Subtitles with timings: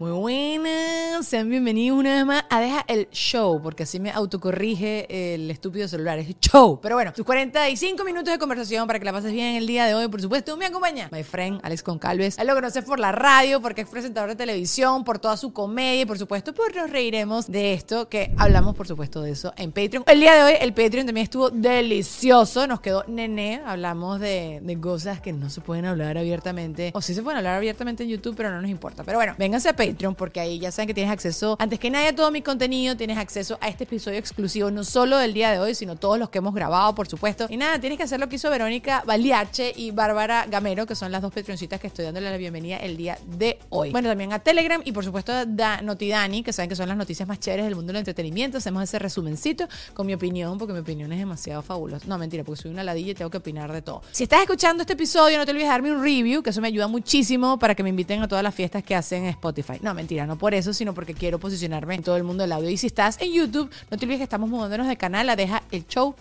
[0.00, 5.34] Muy buenas, sean bienvenidos una vez más a Deja el Show, porque así me autocorrige
[5.34, 6.80] el estúpido celular, es show.
[6.80, 9.94] Pero bueno, tus 45 minutos de conversación para que la pases bien el día de
[9.94, 10.08] hoy.
[10.08, 12.38] Por supuesto, me acompaña my friend Alex Concalves.
[12.38, 16.00] Él lo conoce por la radio, porque es presentador de televisión, por toda su comedia
[16.00, 19.70] y por supuesto, por nos reiremos de esto, que hablamos por supuesto de eso en
[19.70, 20.04] Patreon.
[20.06, 24.80] El día de hoy el Patreon también estuvo delicioso, nos quedó nené, hablamos de, de
[24.80, 28.34] cosas que no se pueden hablar abiertamente, o sí se pueden hablar abiertamente en YouTube,
[28.34, 29.04] pero no nos importa.
[29.04, 32.08] Pero bueno, vénganse a Patreon porque ahí ya saben que tienes acceso, antes que nadie
[32.08, 35.58] a todo mi contenido, tienes acceso a este episodio exclusivo, no solo del día de
[35.58, 37.46] hoy, sino todos los que hemos grabado, por supuesto.
[37.48, 41.12] Y nada, tienes que hacer lo que hizo Verónica Baliache y Bárbara Gamero, que son
[41.12, 43.90] las dos patroncitas que estoy dándole la bienvenida el día de hoy.
[43.90, 46.96] Bueno, también a Telegram y por supuesto a da Notidani, que saben que son las
[46.96, 48.58] noticias más chéveres del mundo del entretenimiento.
[48.58, 52.06] Hacemos ese resumencito con mi opinión, porque mi opinión es demasiado fabulosa.
[52.06, 54.02] No, mentira, porque soy una ladilla y tengo que opinar de todo.
[54.12, 56.68] Si estás escuchando este episodio, no te olvides de darme un review, que eso me
[56.68, 59.78] ayuda muchísimo para que me inviten a todas las fiestas que hacen en Spotify.
[59.82, 62.68] No, mentira, no por eso, sino porque quiero posicionarme en todo el mundo del audio.
[62.68, 65.62] Y si estás en YouTube, no te olvides que estamos mudándonos de canal a Deja
[65.70, 66.14] el Show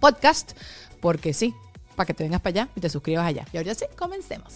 [0.00, 0.52] Podcast,
[1.00, 1.54] porque sí,
[1.94, 3.46] para que te vengas para allá y te suscribas allá.
[3.52, 4.52] Y ahora sí, comencemos.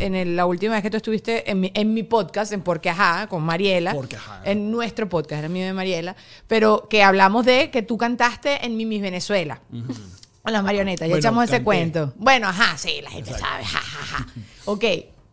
[0.00, 2.90] En el- la última vez que tú estuviste en mi, en mi podcast, en Porque
[2.90, 4.40] Ajá, con Mariela, Porque Ajá.
[4.44, 6.16] en nuestro podcast, era mío de Mariela,
[6.46, 9.60] pero que hablamos de que tú cantaste en Mimis Venezuela.
[10.42, 11.64] Con las marionetas, ya Bueno, echamos ese canté.
[11.64, 12.12] cuento.
[12.16, 14.26] Bueno, ajá, sí, la gente sabe, ja, ja, ja.
[14.64, 14.84] Ok,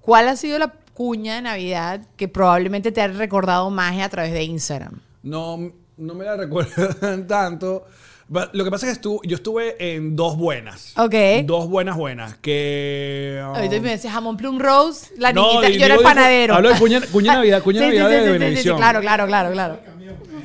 [0.01, 4.33] ¿cuál ha sido la cuña de Navidad que probablemente te ha recordado más a través
[4.33, 4.99] de Instagram?
[5.23, 7.85] No, no me la recuerdan tanto.
[8.27, 10.97] Lo que pasa es que yo estuve en dos buenas.
[10.97, 11.13] Ok.
[11.45, 12.35] Dos buenas buenas.
[12.37, 13.39] Que.
[13.43, 16.55] um, Ahorita me decía jamón plum rose, la no, niñita, di- yo era el panadero.
[16.55, 18.77] Hablo de cuña, cuña Navidad, cuña Sí, Navidad sí, de sí, Venevisión.
[18.77, 19.79] claro, claro, claro, claro.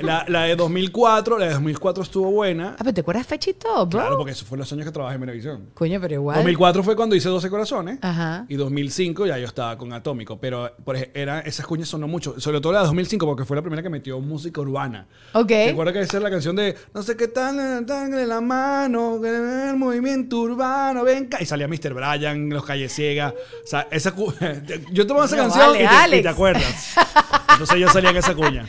[0.02, 2.70] La, la de 2004, la de 2004 estuvo buena.
[2.74, 3.26] Ah, pero ¿te acuerdas
[3.58, 4.00] todo, bro?
[4.00, 5.70] Claro, porque esos fueron los años que trabajé en Venevisión.
[5.74, 6.36] Coño, pero igual.
[6.36, 7.98] 2004 fue cuando hice 12 corazones.
[8.02, 8.44] Ajá.
[8.48, 10.38] Y 2005 ya yo estaba con Atómico.
[10.40, 12.38] Pero por ej- era, esas cuñas sonó mucho.
[12.40, 15.06] Sobre todo la de 2005 porque fue la primera que metió música urbana.
[15.32, 15.48] Ok.
[15.48, 18.40] ¿Te acuerdas que esa es la canción de no sé qué tan, tan en la
[18.40, 21.42] mano, el movimiento urbano, ven ca-".
[21.42, 21.94] Y salía Mr.
[21.94, 23.34] Bryan, Los Calle Ciega.
[23.64, 24.14] O sea, esa
[24.92, 26.94] Yo tomaba esa No, canción vale, y, te, y te acuerdas.
[27.52, 28.66] Entonces yo salía en esa cuña.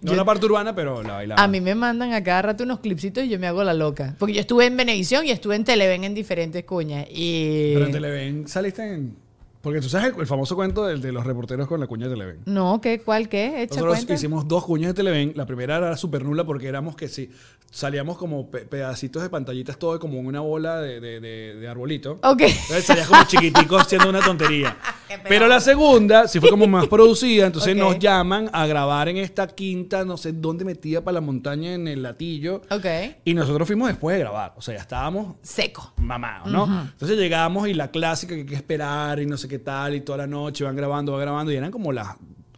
[0.00, 1.42] No la parte urbana, pero la bailaba.
[1.42, 4.14] A mí me mandan a cada rato unos clipsitos y yo me hago la loca.
[4.18, 7.06] Porque yo estuve en Venevisión y estuve en Televen en diferentes cuñas.
[7.10, 7.72] Y.
[7.74, 9.16] Pero en Televen saliste en...
[9.60, 12.14] Porque tú sabes el, el famoso cuento del de los reporteros con la cuña de
[12.14, 12.38] Televen.
[12.46, 13.00] No, ¿qué?
[13.00, 13.62] ¿Cuál qué?
[13.62, 14.14] Echa Nosotros cuenta.
[14.14, 15.32] hicimos dos cuñas de Televen.
[15.34, 17.28] La primera era súper nula porque éramos que sí,
[17.72, 21.68] salíamos como pe- pedacitos de pantallitas todo como en una bola de, de- de- de
[21.68, 22.20] arbolito.
[22.22, 22.42] Ok.
[22.42, 24.76] Entonces salías como chiquitico haciendo una tontería.
[25.28, 27.46] Pero la segunda sí fue como más producida.
[27.46, 31.74] Entonces nos llaman a grabar en esta quinta, no sé dónde metida para la montaña
[31.74, 32.62] en el latillo.
[32.70, 32.86] Ok.
[33.24, 34.54] Y nosotros fuimos después de grabar.
[34.56, 35.92] O sea, ya estábamos Seco.
[35.96, 36.64] mamados, ¿no?
[36.92, 40.00] Entonces llegamos y la clásica que hay que esperar y no sé qué tal y
[40.00, 42.08] toda la noche van grabando, van grabando y eran como las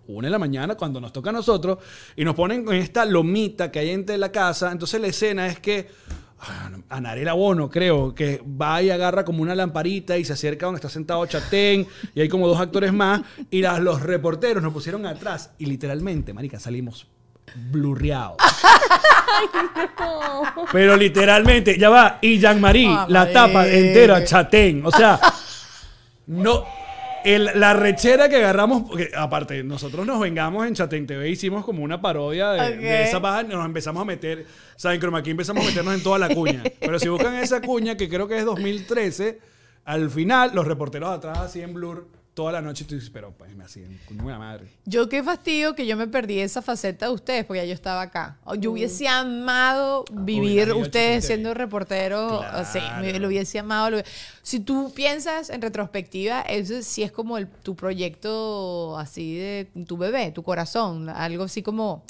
[0.06, 1.78] una de la mañana cuando nos toca a nosotros
[2.16, 4.72] y nos ponen en esta lomita que hay entre la casa.
[4.72, 5.88] Entonces la escena es que
[6.88, 10.88] Anarela Bono, creo, que va y agarra como una lamparita y se acerca donde está
[10.88, 13.20] sentado Chatén y hay como dos actores más
[13.50, 17.06] y las- los reporteros nos pusieron atrás y literalmente, marica, salimos
[17.70, 18.36] blurreado.
[20.72, 24.82] Pero literalmente, ya va, y Jean-Marie, Ah, la tapa entera, chatén.
[24.86, 25.18] O sea,
[26.26, 26.79] no.
[27.24, 31.82] El- la rechera que agarramos, porque aparte, nosotros nos vengamos en Chatén TV, hicimos como
[31.82, 32.80] una parodia de, Ok.
[32.80, 35.94] de esa paja, nos empezamos a meter, o sea, en Chroma aquí empezamos a meternos
[35.94, 36.62] en toda la cuña.
[36.80, 39.38] Pero si buscan esa cuña, que creo que es 2013,
[39.84, 43.32] al final, los reporteros atrás así en blur, toda la noche, y tú dices, pero
[43.32, 44.66] pues me hacían, la madre.
[44.86, 48.02] Yo qué fastidio que yo me perdí esa faceta de ustedes porque ya yo estaba
[48.02, 48.38] acá.
[48.58, 52.42] Yo hubiese amado vivir Hubiera ido a ustedes siendo reporteros.
[52.44, 53.90] así, me lo hubiese amado.
[53.90, 53.98] lo-
[54.42, 59.96] Si tú piensas en retrospectiva, eso sí es como el- tu proyecto así de tu
[59.96, 61.08] bebé, tu corazón.
[61.08, 62.04] Algo así como,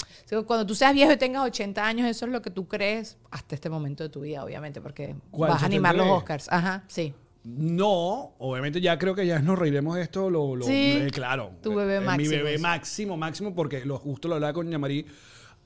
[0.47, 3.55] cuando tú seas viejo y tengas 80 años, eso es lo que tú crees hasta
[3.55, 6.17] este momento de tu vida, obviamente, porque ¿Cuál, vas a animar los 73?
[6.17, 6.47] Oscars.
[6.51, 7.13] Ajá, sí.
[7.43, 11.51] No, obviamente ya creo que ya nos reiremos de esto, lo, lo- Sí, eh, claro.
[11.63, 15.05] tu bebé Eh, Mi máximo, bebé máximo, máximo, porque lo justo lo hablaba con Yamari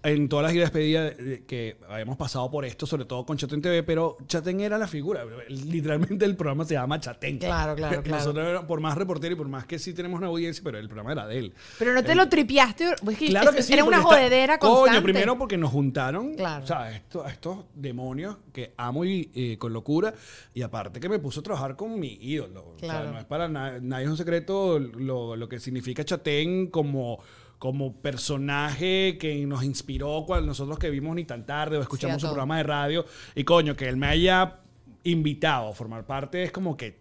[0.05, 3.37] en todas las giras de despedida eh, que habíamos pasado por esto, sobre todo con
[3.37, 5.23] Chatén TV, pero Chatén era la figura.
[5.49, 7.39] Literalmente el programa se llama Chatén.
[7.39, 8.17] Claro, claro, claro.
[8.17, 11.11] Nosotros, por más reportero y por más que sí tenemos una audiencia, pero el programa
[11.13, 11.53] era de él.
[11.79, 12.95] Pero no te lo tripiaste.
[13.03, 13.73] pues que Claro es- que sí.
[13.73, 14.89] Era una porque está- jodedera constante.
[14.91, 16.35] Coño, primero porque nos juntaron.
[16.35, 16.63] Claro.
[16.63, 20.13] O sea, esto- estos demonios que amo y eh, con locura.
[20.53, 22.73] Y aparte que me puso a trabajar con mi ídolo.
[22.73, 23.03] O Claro.
[23.05, 27.19] sea, no es para na- nadie es un secreto lo, lo que significa Chatén como
[27.59, 32.19] como personaje que nos inspiró cuando nosotros que vimos ni tan tarde o escuchamos a
[32.19, 34.59] su programa de radio y coño que él me haya
[35.03, 36.99] invitado a formar parte es como que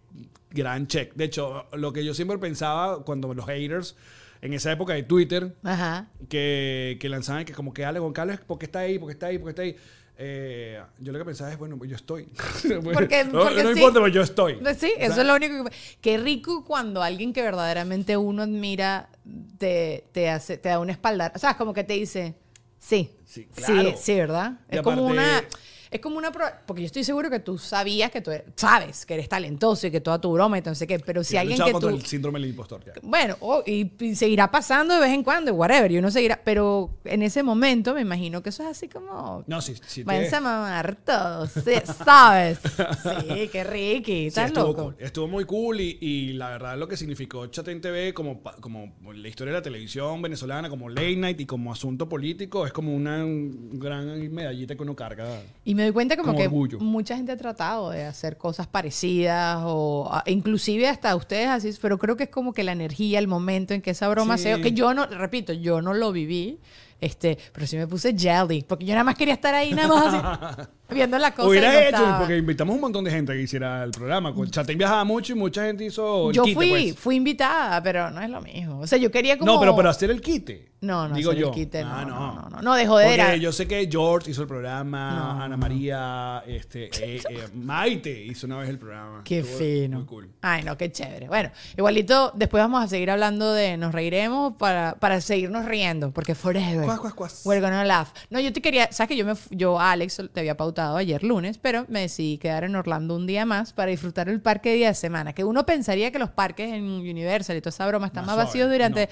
[0.51, 3.95] gran check de hecho lo que yo siempre pensaba cuando los haters
[4.41, 6.07] en esa época de Twitter Ajá.
[6.29, 8.99] que, que lanzaban que como que Ale Goncalves, ¿por qué está ahí?
[8.99, 9.37] ¿Por qué está ahí?
[9.39, 9.75] ¿Por qué está ahí?
[10.17, 12.23] Eh, yo lo que pensaba es, bueno, pues yo estoy.
[12.93, 13.79] Porque- no porque no sí.
[13.79, 14.53] importa, pues yo estoy.
[14.55, 15.71] Pues Sí, eso es lo único que...
[16.01, 19.09] Qué rico cuando alguien que verdaderamente uno admira
[19.57, 21.31] te, te, hace, te da una espalda.
[21.35, 22.35] O sea, es como que te dice,
[22.79, 23.93] sí, Sí, sí, claro.
[23.97, 24.53] sí, ¿verdad?
[24.71, 25.43] Y es como una...
[25.91, 26.31] Es como una...
[26.31, 29.87] pro- Porque yo estoy seguro que tú sabías que tú eres- sabes que eres talentoso
[29.87, 31.89] y que toda tu broma y no sé qué, pero si sí, alguien que contra
[31.91, 31.95] tú...
[31.95, 32.83] el síndrome del impostor.
[32.85, 32.93] ya.
[33.03, 36.97] Bueno, o- y, y seguirá pasando de vez en cuando, whatever, y uno seguirá, pero
[37.05, 39.43] en ese momento me imagino que eso es así como...
[39.47, 40.03] No, sí, sí.
[40.03, 41.73] Váyanse a mamar todos, sí,
[42.03, 42.59] ¿sabes?
[43.03, 44.83] Sí, qué ricky, sí, estás estuvo, loco.
[44.83, 44.95] cool.
[44.99, 49.27] estuvo muy cool y, y la verdad lo que significó Chatén TV como, como la
[49.27, 53.23] historia de la televisión venezolana, como late night y como asunto político, es como una
[53.23, 55.41] un gran medallita que uno carga.
[55.63, 56.79] Y me doy cuenta como, Como que orgullo.
[56.79, 61.97] mucha gente ha tratado de hacer cosas parecidas o a- inclusive hasta ustedes así, pero
[61.97, 64.43] creo que es como que la energía, el momento en que esa broma Sí.
[64.43, 66.59] se que yo no, repito, yo no lo viví,
[67.01, 70.13] este, pero sí me puse jelly, porque yo nada más quería estar ahí nada más
[70.13, 71.47] así, viendo la cosa.
[71.47, 72.19] Hubiera no hecho, estaba.
[72.19, 74.33] porque invitamos un montón de gente que hiciera el programa.
[74.33, 76.95] Con Chatén viajaba mucho y mucha gente hizo el Yo quite, fui, pues.
[76.99, 78.79] fui invitada, pero no es lo mismo.
[78.79, 79.51] O sea, yo quería como...
[79.51, 80.69] No, pero para hacer el quite.
[80.81, 81.47] No, no, digo hacer yo.
[81.47, 83.25] el quite, no, Ah, no, no, no, no, de jodera.
[83.25, 85.43] Porque yo sé que George hizo el programa, No.
[85.43, 89.21] Ana María, este, eh, eh, Maite hizo una vez el programa.
[89.23, 89.97] Qué Estuvo fino.
[89.99, 90.29] Muy cool.
[90.41, 91.27] Ay, no, qué chévere.
[91.27, 96.35] Bueno, igualito, después vamos a seguir hablando de nos reiremos para, para seguirnos riendo, porque
[96.35, 96.85] forever.
[96.85, 97.41] Cuas, cuas, cuas.
[97.45, 98.09] We're gonna laugh.
[98.29, 101.57] No, yo te quería, sabes que yo me yo Alex te había pautado ayer lunes,
[101.57, 104.87] pero me decidí quedar en Orlando un día más para disfrutar el parque de día
[104.89, 108.25] de semana, que uno pensaría que los parques en Universal y toda esa broma están
[108.25, 109.11] Más más, vacíos durante no.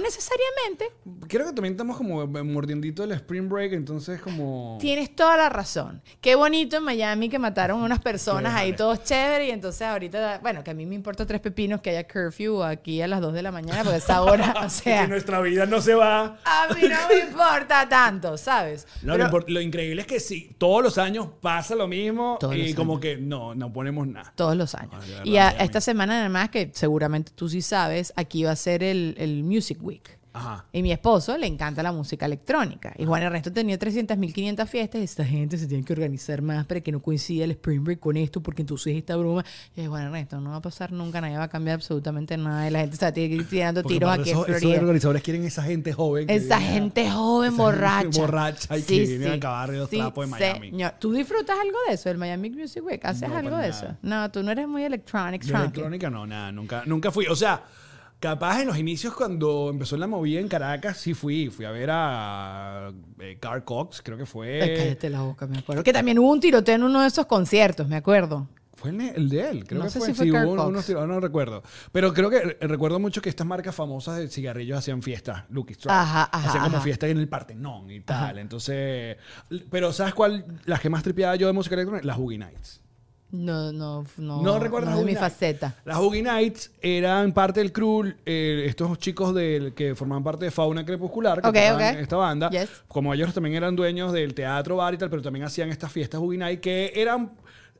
[0.00, 0.90] Necesariamente.
[1.28, 4.78] Creo que también estamos como mordiendito del Spring Break, entonces como...
[4.80, 6.02] Tienes toda la razón.
[6.20, 8.76] Qué bonito en Miami que mataron a unas personas Sí, ahí vale.
[8.78, 12.06] todos chéveres y entonces ahorita, bueno, que a mí me importa tres pepinos que haya
[12.06, 15.40] curfew aquí a las 2 de la mañana porque esa hora, o que sea, nuestra
[15.40, 16.38] vida no se va.
[16.44, 18.86] a mí no me importa tanto, ¿sabes?
[19.02, 22.74] No, Pero- lo, lo increíble es que sí, todos los años pasa lo mismo y
[22.74, 23.00] como años.
[23.02, 24.32] que no, no ponemos nada.
[24.36, 24.94] todos los años.
[25.00, 28.52] Ay, de verdad, y a- esta semana además, que seguramente tú sí sabes, aquí va
[28.52, 30.18] a ser el, el Music Week.
[30.32, 30.66] Ajá.
[30.70, 32.92] Y mi esposo le encanta la música electrónica.
[32.98, 36.82] Y Juan Ernesto tenía 300.500 fiestas y esta gente se tiene que organizar más para
[36.82, 39.42] que no coincida el Spring Break con esto, porque entonces esta broma...
[39.74, 42.68] Y yo, Juan Ernesto, no va a pasar nunca, nadie va a cambiar absolutamente nada.
[42.68, 44.80] Y la gente está tirando Porque tiros aquí en eso- esos Florida.
[44.82, 46.28] organizadores quieren esa gente joven.
[46.28, 48.20] Esa viene gente joven, esa gente borracha.
[48.20, 50.70] borracha y que viene a acabar de los Sí, trapos de Miami.
[50.70, 50.92] señor.
[51.00, 53.02] ¿Tú disfrutas algo de eso, el Miami Music Week?
[53.06, 53.68] ¿Haces No, algo de nada.
[53.68, 53.96] eso?
[54.02, 57.24] No, tú no eres muy electronic, electrónica no, nada, nunca, nunca fui.
[57.26, 57.64] O sea,
[58.30, 61.48] capaz en los inicios cuando empezó la movida en Caracas, sí fui.
[61.48, 62.90] Fui a ver a
[63.20, 64.74] eh, Carl Cox, creo que Ay, fue.
[64.76, 65.82] cállate la boca, me acuerdo.
[65.84, 68.48] Que también hubo un tiroteo en uno de esos conciertos, me acuerdo.
[68.74, 70.08] Fue el, de él, creo No que sé fue.
[70.08, 70.68] si fue sí, Carl hubo Cox.
[70.90, 71.62] unos no recuerdo.
[71.92, 75.72] Pero creo que eh, recuerdo mucho que estas marcas famosas de cigarrillos hacían fiestas, Lucky
[75.72, 75.96] Strike.
[75.96, 76.84] Ajá, ajá, Hacían como ajá.
[76.84, 78.38] fiesta en el Partenón y tal.
[78.38, 79.16] Entonces,
[79.50, 80.44] l- pero ¿sabes cuál?
[80.66, 82.82] Las que más tripeaba yo de música electrónica, las Boogie Nights.
[83.32, 84.40] No, no, no.
[84.40, 85.20] No recuerdas no mi Nights?
[85.20, 85.74] faceta.
[85.84, 90.50] Las Hoogie Nights eran parte del crew, eh, estos chicos del, que formaban parte de
[90.52, 91.94] Fauna Crepuscular, que Ok, tocaban ok.
[91.94, 92.50] en esta banda.
[92.50, 92.68] Yes.
[92.86, 96.20] Como ellos también eran dueños del teatro bar y tal, pero también hacían estas fiestas
[96.20, 97.32] Hoogie Night que eran,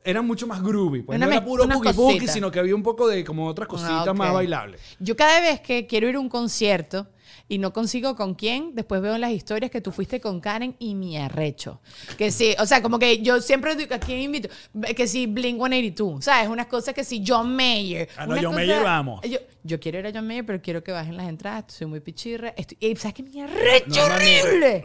[0.03, 1.01] eran mucho más groovy.
[1.03, 2.33] Pues Una no era puro boogie boogie, cositas.
[2.33, 4.17] sino que había un poco de como otras cositas Ah, ok.
[4.17, 4.81] más bailables.
[4.99, 7.07] Yo cada vez que quiero ir a un concierto
[7.47, 10.75] y no consigo con quién, después veo en las historias que tú fuiste con Karen
[10.79, 11.79] y mi arrecho.
[12.17, 14.49] Que sí, o sea, como que yo siempre digo, ¿a quién invito?
[14.95, 16.49] Que sí, Blink 182, ¿sabes?
[16.49, 18.09] Unas cosas que sí, John Mayer.
[18.17, 19.21] Ah, no, John cosas- Mayer vamos.
[19.27, 21.65] Yo, yo quiero ir a John Mayer, pero quiero que bajen las entradas.
[21.67, 22.53] Soy muy pichirra.
[22.55, 23.23] Estoy, y ¿Sabes qué?
[23.23, 24.83] Mi arrecho Normalmente- horrible.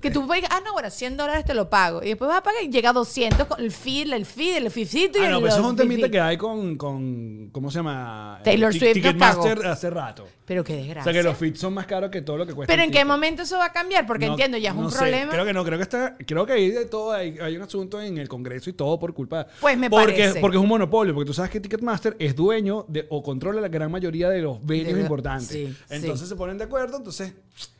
[0.00, 2.02] Que tú pagas, ah, no, bueno, 100 dólares te lo pago.
[2.02, 4.70] Y después vas a pagar y llega a 200 con el feed, el feed, el
[4.70, 6.10] fifcito y Ah, no, pero eso es un temita fee.
[6.10, 8.40] que hay con, con ¿cómo se llama?
[8.42, 10.26] Taylor Swift Ticketmaster hace rato.
[10.44, 11.04] Pero qué O desgracia.
[11.04, 12.72] sea que los feeds son más caros que todo lo que cuesta.
[12.72, 14.90] Pero en qué momento eso va a cambiar, porque No- entiendo, ya es no un
[14.90, 15.32] sé, problema.
[15.32, 18.00] Creo que no, creo que está, creo que hay de todo, hay, hay un asunto
[18.00, 19.46] en el Congreso y todo por culpa.
[19.60, 20.40] Pues me porque, parece.
[20.40, 23.68] Porque es un monopolio, porque tú sabes que Ticketmaster es dueño de o controla la
[23.68, 25.48] gran mayoría de los venues De- importantes.
[25.48, 26.26] sí, entonces sí.
[26.28, 27.32] se ponen de acuerdo, entonces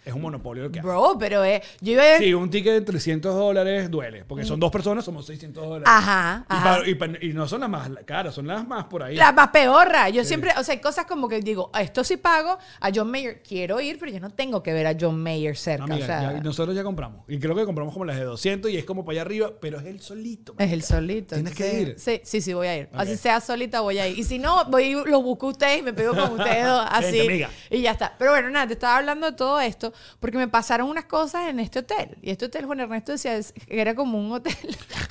[0.05, 0.89] es un monopolio lo que hace.
[0.89, 2.19] Bro, pero eh, yo iba a.
[2.19, 5.89] Sí, un ticket de 300 dólares duele, porque son dos personas, somos 600 dólares.
[5.89, 6.79] Ajá, Y, ajá.
[6.81, 9.17] pa- y pa- y no son las más caras, son las más por ahí.
[9.17, 10.09] La más peorra.
[10.09, 13.11] Yo siempre, o sea, hay cosas como que digo, a esto sí pago, a John
[13.11, 15.85] Mayer quiero ir, pero yo no tengo que ver a John Mayer cerca.
[15.85, 17.25] Amiga, o sea, ya- nosotros ya compramos.
[17.29, 19.79] Y creo que compramos como las de 200 y es como para allá arriba, pero
[19.79, 20.55] es el solito.
[20.59, 21.35] es el solito.
[21.37, 21.95] Tienes que ir.
[21.99, 22.89] Sí, sí, sí, voy a ir.
[22.93, 24.19] Así sea solita, voy a ir.
[24.19, 27.45] Y si no, voy lo busco a ustedes y me pego con ustedes dos, así.
[27.71, 28.15] Y ya está.
[28.19, 31.61] Pero bueno, nada, te estaba hablando de todo esto porque me pasaron unas cosas en
[31.61, 32.17] este hotel.
[32.23, 34.57] Y este hotel, Juan Ernesto decía es- que era como un hotel.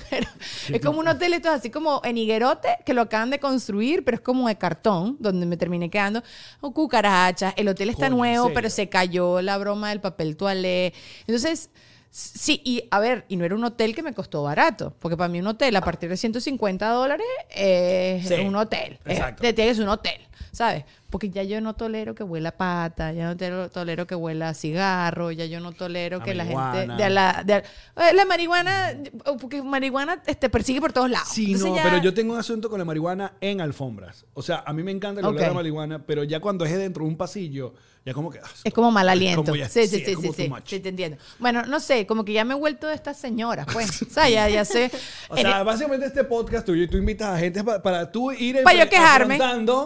[0.70, 4.04] Es como un hotel, esto es así como en Higuerote, que lo acaban de construir,
[4.04, 6.22] pero es como de cartón, donde me terminé quedando.
[6.60, 7.54] O cucarachas.
[7.56, 10.94] El hotel está Coño, ¿en nuevo, pero se cayó la broma del papel toalé.
[11.28, 11.70] Entonces.
[12.14, 15.30] Sí, y a ver, y no era un hotel que me costó barato, porque para
[15.30, 19.00] mí un hotel a partir de 150 dólares es Sí, un hotel.
[19.06, 19.42] Es- exacto.
[19.42, 20.20] te tienes un hotel,
[20.52, 20.84] ¿sabes?
[21.12, 25.46] Porque ya yo no tolero que huela pata, ya no tolero, que huela cigarro, ya
[25.46, 26.88] yo no tolero que la gente...
[26.96, 28.94] De la, de- eh, la marihuana,
[29.40, 31.28] porque marihuana te persigue por todos lados.
[31.30, 34.26] Sí, Entonces no, ya- pero yo tengo un asunto con la marihuana en alfombras.
[34.34, 35.44] O sea, a mí me encanta el olor Ok.
[35.44, 37.74] a la marihuana, pero ya cuando es dentro de un pasillo,
[38.06, 38.40] ya como que...
[38.40, 39.44] ah, Es como mal aliento.
[39.44, 41.18] como ya- sí, sí, sí, sí, sí, sí, te entiendo.
[41.40, 44.02] Bueno, no sé, como que ya me he vuelto de estas señoras, pues.
[44.10, 44.90] o sea, ya, ya sé.
[45.30, 48.86] O sea, básicamente este podcast tuyo, tú invitas a gente pa- para tú ir Para
[48.86, 49.38] yo quejarme.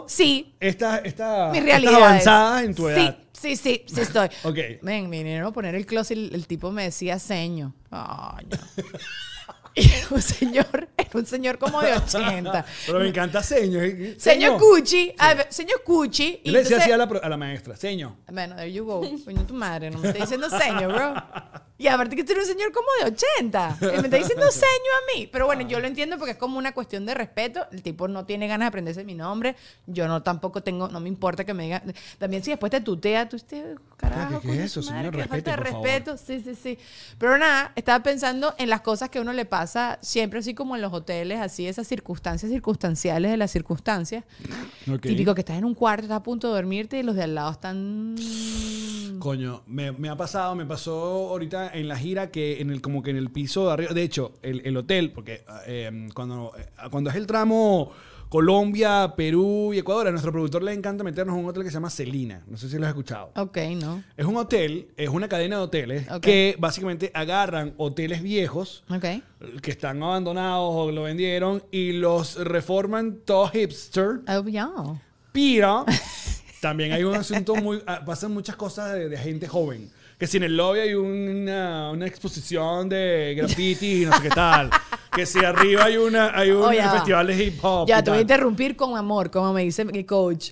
[0.08, 1.96] Sí, esta, esta, mi realidad.
[1.96, 3.18] avanzadas en tu edad.
[3.34, 4.30] Sí, sí, sí, sí estoy.
[4.44, 4.58] Ok.
[4.82, 7.74] Ven, me vinieron a poner el closet y el, el tipo me decía seño.
[7.92, 8.58] Ay, no.
[9.82, 12.66] Y era un señor, era un señor como de 80.
[12.86, 13.82] Pero me encanta seño.
[13.82, 14.16] ¿eh?
[14.18, 16.40] Señor Cuchi, a ver, señor Cuchi.
[16.44, 18.18] y Yo le decía así a la, a la maestra, seño.
[18.32, 19.02] Bueno, there you go.
[19.26, 21.14] Coño, tu madre, no me está diciendo señor, bro.
[21.78, 23.78] Y aparte que tú eres un señor como de 80.
[23.82, 25.28] Y me está diciendo seño a mí.
[25.30, 27.68] Pero bueno, yo lo entiendo porque es como una cuestión de respeto.
[27.70, 29.58] El tipo no tiene ganas de aprenderse mi nombre.
[29.86, 31.84] Yo no tampoco tengo, no me importa que me diga.
[32.18, 34.40] También si después te tutea, tú este carajo.
[34.40, 35.16] ¿Qué- qué es eso, madre, señor?
[35.16, 35.86] Respete, falta de por favor.
[35.86, 36.18] respeto.
[36.18, 36.80] Sí, sí, sí.
[37.20, 39.65] Pero nada, estaba pensando en las cosas que a uno le pasa
[40.02, 44.24] siempre así como en los hoteles, así esas circunstancias circunstanciales de las circunstancias.
[45.02, 47.36] Típico que estás en un cuarto, estás a punto de dormirte y los de al
[47.36, 48.16] lado están
[49.20, 53.02] Coño, me, me ha pasado, me pasó ahorita en la gira que en el como
[53.02, 56.66] que en el piso de arriba, de hecho, el, el hotel, porque eh, cuando, eh,
[56.92, 57.92] cuando es el tramo
[58.36, 61.76] Colombia, Perú y Ecuador, a nuestro productor le encanta meternos en un hotel que se
[61.76, 62.44] llama Celina.
[62.48, 63.32] No sé si lo has escuchado.
[63.38, 64.04] Ok, ¿no?
[64.18, 68.84] Es un hotel, es una cadena de hoteles que básicamente agarran hoteles viejos
[69.62, 74.20] que están abandonados o lo vendieron y los reforman todo hipster.
[74.28, 74.70] Oh, yeah.
[75.32, 75.86] Pero
[76.62, 77.82] también hay un asunto muy.
[77.88, 79.90] ah, Pasan muchas cosas de, de gente joven.
[80.18, 84.30] Que si en el lobby hay una, una exposición de graffiti y no sé qué
[84.30, 84.70] tal.
[85.14, 87.88] Que si arriba hay una hay un festival de hip hop.
[87.88, 90.52] Ya, te voy a interrumpir con amor, como me dice mi coach.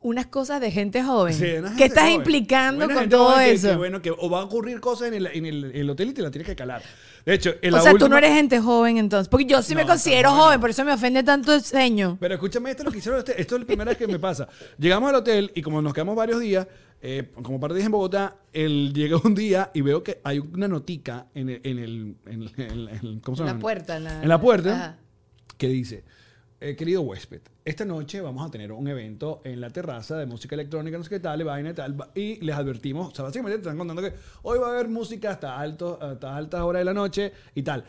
[0.00, 1.32] Unas cosas de gente joven.
[1.32, 2.16] Sí, una gente ¿Qué estás joven.
[2.16, 3.70] implicando Buena con todo que- eso?
[3.70, 6.12] que, bueno, que o va a ocurrir cosas en el, en el, el hotel y
[6.12, 6.82] te la tienes que calar.
[7.24, 9.28] De hecho, en o sea, tú no eres gente joven entonces.
[9.28, 12.18] Porque yo sí me considero joven, por eso me ofende tanto el ceño.
[12.20, 13.20] Pero escúchame, esto es lo que hicieron.
[13.20, 14.46] este- Esto es la primera vez que me pasa.
[14.78, 16.66] Llegamos al hotel y como nos quedamos varios días,
[17.02, 20.38] eh, como par de días en Bogotá, él llega un día y veo que hay
[20.38, 21.60] una notica en el.
[21.64, 23.58] En el, en el- en el- ¿Cómo se En llama?
[23.58, 23.96] la puerta.
[23.98, 24.74] En la, En la puerta.
[24.74, 24.98] Ajá.
[25.58, 26.02] que dice,
[26.60, 30.54] eh, querido huésped, esta noche vamos a tener un evento en la terraza de música
[30.56, 33.62] electrónica, no sé qué tal, vaina y tal, y les advertimos, o sea, básicamente te
[33.62, 36.94] están contando que hoy va a haber música hasta, alto, hasta altas horas de la
[36.94, 37.84] noche y tal.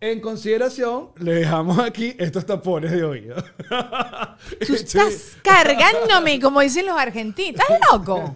[0.00, 3.34] En consideración, le dejamos aquí estos tapones de oído.
[4.66, 7.60] Tú estás cargándome, como dicen los argentinos.
[7.60, 8.34] ¿Estás loco?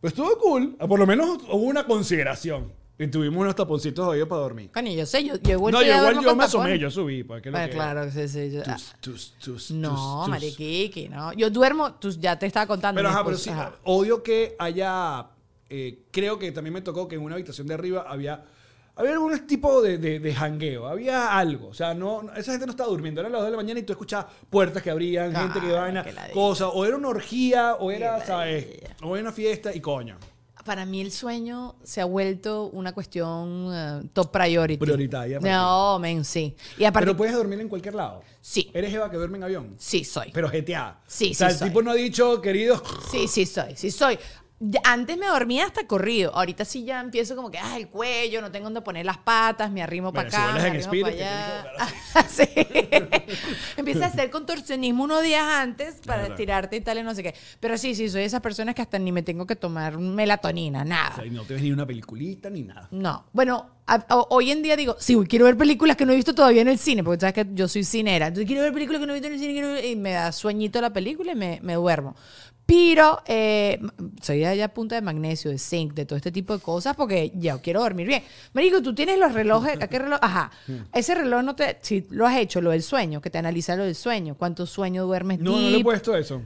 [0.00, 2.72] Pues estuvo cool, por lo menos hubo una consideración.
[2.98, 4.70] Y tuvimos unos taponcitos de oído para dormir.
[4.72, 7.24] Coño, yo sé, yo, yo vuelto No, yo igual yo me asomé, yo subí.
[7.24, 8.50] Pues, ¿qué es lo Ah, que- claro, sí, sí.
[8.52, 11.30] yo- ah, Tus, tus, tus, no, mariquiqui, no.
[11.34, 12.98] Yo duermo, tú ya te estaba contando.
[12.98, 13.74] Pero, ajá, pero esposo, sí, ajá.
[13.84, 15.26] odio que haya.
[15.68, 18.44] eh, creo que también me tocó que en una habitación de arriba había.
[18.96, 21.68] Había algún tipo de, de, de jangueo, había algo.
[21.68, 23.20] O sea, no, esa gente no estaba durmiendo.
[23.20, 26.04] Eran las 2 de la mañana y tú escuchabas puertas que abrían, gente que vaina,
[26.32, 26.70] cosas.
[26.72, 28.66] O era una orgía, o era, ¿sabes?
[29.02, 30.16] O era una fiesta y coño.
[30.64, 34.78] Para mí el sueño se ha vuelto una cuestión eh, top priority.
[34.84, 36.56] Prioritaria No, men, sí.
[36.76, 38.22] Y aparte, Pero puedes dormir en cualquier lado.
[38.40, 39.74] sí, Eres Eva que duerme en avión.
[39.78, 40.30] sí soy.
[40.32, 40.98] Pero GTA.
[41.06, 41.68] Sí, O sea, sí el soy.
[41.68, 42.82] tipo no ha dicho, querido.
[43.12, 44.18] Sí, sí soy, sí soy.
[44.84, 46.34] Antes me dormía hasta corrido.
[46.34, 49.70] Ahorita sí ya empiezo como que, ah, el cuello, no tengo donde poner las patas,
[49.70, 52.28] me arrimo Bueno, para si acá, vuelas me arrimo Spirit, para allá.
[52.28, 52.48] sí.
[53.76, 56.34] Empieza a hacer contorsionismo unos días antes para Claro.
[56.34, 57.34] estirarte y tal y no sé qué.
[57.60, 60.82] Pero sí, sí, soy de esas personas que hasta ni me tengo que tomar melatonina,
[60.82, 61.16] O nada.
[61.16, 62.88] sea, y no te ves ni una peliculita ni nada.
[62.90, 63.26] No.
[63.34, 66.34] Bueno, a- a- hoy en día digo, sí, quiero ver películas que no he visto
[66.34, 68.28] todavía en el cine, porque sabes que yo soy cinera.
[68.28, 70.80] Entonces quiero ver películas que no he visto en el cine y me da sueñito
[70.80, 72.16] la película y me, me duermo.
[72.66, 73.80] Pero eh,
[74.20, 77.30] soy allá a punta de magnesio, de zinc, de todo este tipo de cosas porque
[77.36, 78.24] ya quiero dormir bien.
[78.54, 80.18] Marico, tú tienes los relojes, ¿a qué reloj?
[80.20, 80.50] Ajá.
[80.92, 83.84] Ese reloj no te, si lo has hecho, lo del sueño, que te analiza lo
[83.84, 86.42] del sueño, cuánto sueño duermes No, no le he puesto eso.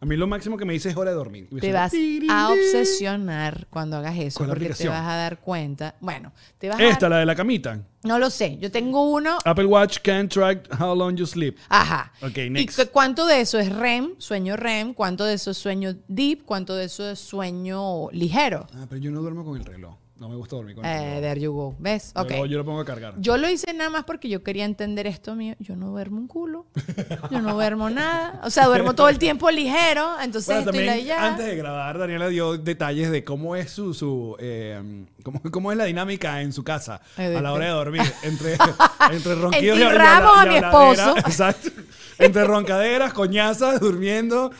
[0.00, 1.48] A mí lo máximo que me dice es hora de dormir.
[1.50, 1.92] Y te vas
[2.30, 5.96] a obsesionar cuando hagas eso, porque te vas a dar cuenta.
[6.00, 7.80] Bueno, te vas a Esta, la de la camita.
[8.04, 8.58] No lo sé.
[8.58, 9.38] Yo tengo uno.
[9.44, 11.56] Apple Watch can track how long you sleep.
[11.68, 12.12] Ajá.
[12.22, 12.80] Ok, ¿Y next.
[12.80, 14.94] cu- cuánto de eso es REM, sueño REM?
[14.94, 16.44] ¿Cuánto de eso es sueño deep?
[16.44, 18.66] ¿Cuánto de eso es sueño ligero?
[18.74, 19.96] Ah, pero yo no duermo con el reloj.
[20.18, 21.20] No me gusta dormir con el Eh, reloj.
[21.20, 21.76] there you go.
[21.78, 22.12] ¿Ves?
[22.16, 22.30] Ok.
[22.30, 23.14] Luego yo lo pongo a cargar.
[23.18, 25.54] Yo lo hice nada más porque yo quería entender esto mío.
[25.60, 26.66] Yo no duermo un culo.
[27.30, 28.40] Yo no duermo nada.
[28.42, 30.08] O sea, duermo todo el tiempo ligero.
[30.20, 31.24] Entonces Bueno, estoy también ya.
[31.24, 35.78] antes de grabar, Daniela dio detalles de cómo es su, su eh, cómo, cómo es
[35.78, 38.02] la dinámica en su casa a la hora de dormir.
[38.22, 38.56] Entre,
[39.12, 40.68] entre ronquidos y y a mi habladera.
[40.68, 41.16] esposo.
[41.18, 41.70] Exacto.
[42.18, 44.50] Entre roncaderas, coñazas, durmiendo.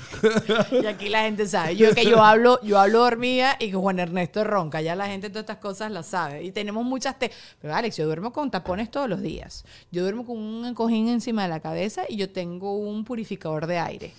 [0.71, 1.75] Y aquí la gente sabe.
[1.75, 4.81] Yo que yo hablo, yo hablo dormida y que Juan Ernesto ronca.
[4.81, 6.45] Ya la gente todas estas cosas las sabe.
[6.45, 9.65] Y tenemos muchas te Pero Alex, yo duermo con tapones todos los días.
[9.91, 13.79] Yo duermo con un cojín encima de la cabeza y yo tengo un purificador de
[13.79, 14.15] aire.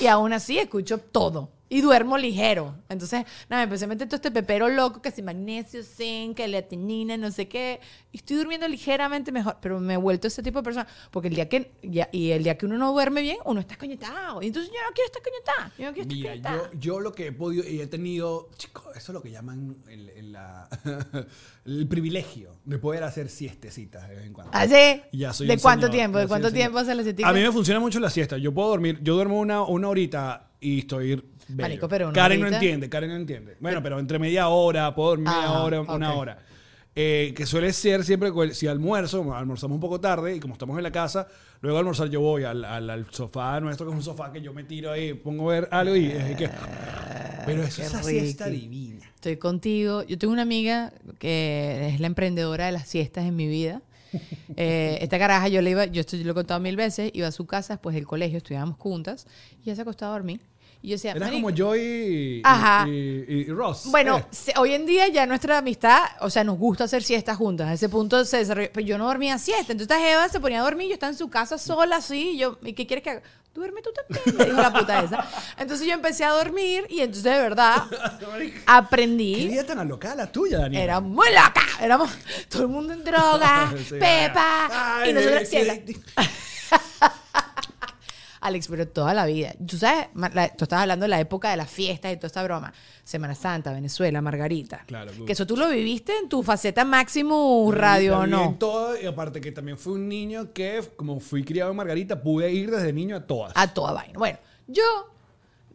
[0.00, 1.50] Y aún así escucho todo.
[1.72, 2.74] Y duermo ligero.
[2.88, 7.16] Entonces, nada, me empecé a meter todo este pepero loco, que si magnesio, zinc, leatinina,
[7.16, 7.80] no sé qué.
[8.12, 9.56] Y estoy durmiendo ligeramente mejor.
[9.62, 10.86] Pero me he vuelto ese tipo de persona.
[11.10, 13.76] Porque el día que, ya- y el día que uno no duerme bien, uno está
[13.76, 14.42] coñetado.
[14.42, 15.72] Y entonces yo no quiero estar coñetado.
[15.78, 18.84] Yo no quiero estar Mira, yo, yo lo que he podido y he tenido, chicos,
[18.94, 20.68] eso es lo que llaman el, el- la-
[21.64, 24.50] el privilegio de poder hacer siestecitas de vez en cuando.
[24.54, 25.00] ¿Ah, sí?
[25.12, 26.18] Ya soy ¿De cuánto señor, tiempo?
[26.18, 27.28] ¿De cuánto tiempo hace la siestica?
[27.28, 28.36] A mí me funciona mucho la siesta.
[28.36, 31.62] Yo puedo dormir, yo duermo una, una horita y estoy bello.
[31.68, 33.56] Marico, pero una Karen no entiende, Karen no entiende.
[33.60, 36.38] Bueno, pero entre media hora, puedo dormir media Ah, hora, una hora.
[36.94, 40.82] Eh, que suele ser siempre, si almuerzo, almorzamos un poco tarde y como estamos en
[40.82, 41.26] la casa,
[41.62, 44.52] luego almorzar yo voy al, al- al sofá nuestro, que es un sofá que yo
[44.52, 46.50] me tiro ahí, pongo a ver algo y es que...
[47.46, 49.04] Pero eso es divina.
[49.14, 50.02] Estoy contigo.
[50.04, 53.80] Yo tengo una amiga que es la emprendedora de las siestas en mi vida.
[54.54, 57.26] Eh, esta caraja, yo le iba, yo esto yo lo he contado mil veces, iba
[57.26, 59.26] a su casa después del colegio, estudiábamos juntas,
[59.60, 60.42] y ella se acostaba a dormir.
[60.84, 62.86] Y yo decía, Eras como yo y, Ajá.
[62.88, 63.82] y- y Ross.
[63.86, 64.24] Bueno, Eh.
[64.30, 67.68] se- hoy en día ya nuestra amistad, o sea, nos gusta hacer siestas juntas.
[67.68, 68.68] A ese punto se desarrolló.
[68.72, 69.70] Pero yo no dormía siesta.
[69.72, 72.30] Entonces Eva se ponía a dormir, yo estaba en su casa sola así.
[72.30, 73.22] Y yo, ¿y qué quieres que haga?
[73.54, 75.28] Duerme tú también, me dijo la puta esa.
[75.58, 77.84] Entonces yo empecé a dormir y entonces de verdad
[78.40, 79.46] Qué aprendí.
[79.46, 80.82] vida tan alocada la tuya, Daniel.
[80.84, 81.62] Era muy loca.
[81.80, 82.10] Éramos
[82.48, 83.94] todo el mundo en droga, Sí.
[84.00, 84.98] Pepa.
[85.02, 85.48] Ay, y nosotros
[88.42, 89.54] Alex, pero toda la vida.
[89.66, 92.42] Tú sabes, la- tú estabas hablando de la época de las fiestas y toda esta
[92.42, 92.72] broma.
[93.04, 94.84] Semana Santa, Venezuela, Margarita.
[94.86, 98.44] Claro, Que eso tú lo viviste en tu faceta máximo radio, ¿o no?
[98.44, 102.20] en todo, y aparte que también fui un niño que, como fui criado en Margarita,
[102.22, 103.52] pude ir desde niño a todas.
[103.56, 104.18] A toda vaina.
[104.18, 104.82] Bueno, yo,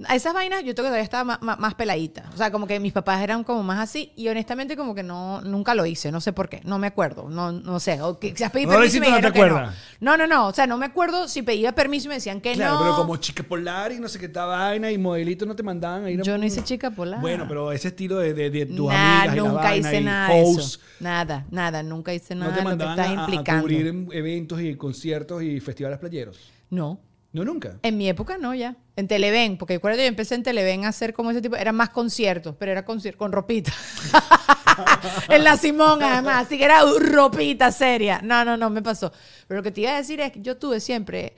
[0.06, 2.30] a esas vainas, yo creo que todavía estaba más, peladita.
[2.34, 5.42] O sea, como que mis papás eran como más así y honestamente como que no,
[5.42, 6.12] nunca lo hice.
[6.12, 6.62] No sé por qué.
[6.66, 7.30] No me acuerdo.
[7.30, 8.02] No, no sé.
[8.02, 9.72] O que, quizás pedí No permiso y me hiciste, no que no.
[10.00, 10.48] No, no, no.
[10.48, 12.80] O sea, no me acuerdo si pedía permiso y me decían que claro, no.
[12.82, 16.06] pero como chica polar y no sé qué tal vaina y modelito no te mandaban
[16.06, 17.20] a ir a Yo no hice chica polar.
[17.20, 20.02] Bueno, pero ese estilo de, de, de tus Nah, amigas y la nunca vaina hice
[20.02, 20.80] y nada de hosts, eso.
[21.00, 23.62] Nada, nada, nunca hice no nada te de lo que mandaban estás a- a, implicando.
[23.64, 26.38] cubrir en eventos y conciertos y festivales playeros.
[26.70, 27.00] No.
[27.38, 27.78] No, nunca.
[27.84, 28.76] En mi época no, ya.
[28.95, 31.89] En Televen, porque recuerdo yo empecé en Televen a hacer como ese tipo, eran más
[31.89, 33.71] conciertos, pero era concierto con ropita.
[35.30, 38.21] en la Simón, además, así que era ropita seria.
[38.23, 39.12] No, no, no, me pasó.
[39.47, 41.36] Pero lo que te iba a decir es que yo tuve siempre,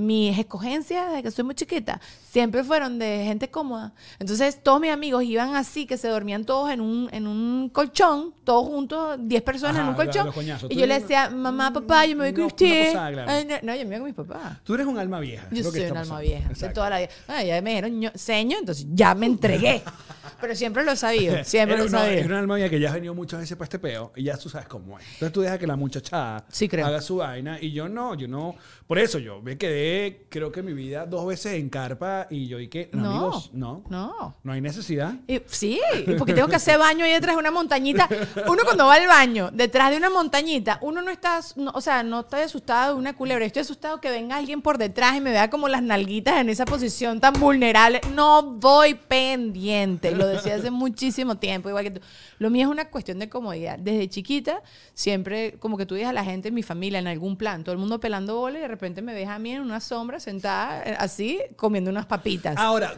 [0.00, 3.92] mis escogencias desde que soy muy chiquita siempre fueron de gente cómoda.
[4.20, 8.32] Entonces, todos mis amigos iban así, que se dormían todos en un, en un colchón,
[8.44, 10.30] todos juntos, 10 personas Ajá, en un colchón.
[10.32, 10.70] coñazos.
[10.70, 12.66] Y yo le decía, mamá, papá, yo me voy con No, usted.
[12.66, 13.30] una posada, claro.
[13.32, 14.58] Ay, no, no, yo me voy con mis papás.
[14.62, 15.48] Tú eres un alma vieja.
[15.50, 17.08] Yo soy un alma vieja, de toda la vida.
[17.42, 19.82] Ya me dijeron ño- seño, entonces ya me entregué.
[20.40, 22.78] Pero siempre lo he sabido, siempre Era- lo he no, es una alma vieja que
[22.80, 25.04] ya has venido muchas veces para este peo y ya tú sabes cómo es.
[25.14, 26.86] Entonces tú dejas que la muchachada Sí, creo.
[26.86, 28.54] haga su vaina y yo no, yo no.
[28.90, 32.58] Por eso yo me quedé, creo que mi vida dos veces en carpa y yo
[32.58, 34.34] dije, No, amigos, no, no.
[34.42, 35.14] no hay necesidad.
[35.28, 38.08] Y- sí, y porque tengo que hacer baño ahí detrás de una montañita.
[38.48, 42.02] Uno cuando va al baño, detrás de una montañita, uno no está, no- o sea,
[42.02, 43.44] no está asustado de una culebra.
[43.44, 46.64] Estoy asustado que venga alguien por detrás y me vea como las nalguitas en esa
[46.64, 48.00] posición tan vulnerable.
[48.16, 50.10] No voy pendiente.
[50.10, 52.00] Lo decía hace muchísimo tiempo, igual que tú.
[52.40, 53.78] Lo mío es una cuestión de comodidad.
[53.78, 57.36] Desde chiquita, siempre como que tú dices a la gente en mi familia, en algún
[57.36, 59.80] plan, todo el mundo pelando bola y de repente me ves a mí en una
[59.80, 62.56] sombra sentada eh, así, comiendo unas papitas.
[62.56, 62.94] Ahora,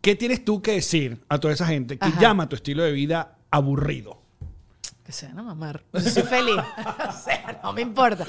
[0.00, 2.20] ¿qué tienes tú que decir a toda esa gente que Ajá.
[2.20, 4.19] llama tu estilo de vida aburrido?
[5.10, 5.82] Que se van a mamar.
[5.92, 6.54] Yo soy feliz.
[7.08, 8.24] o sea, no me importa.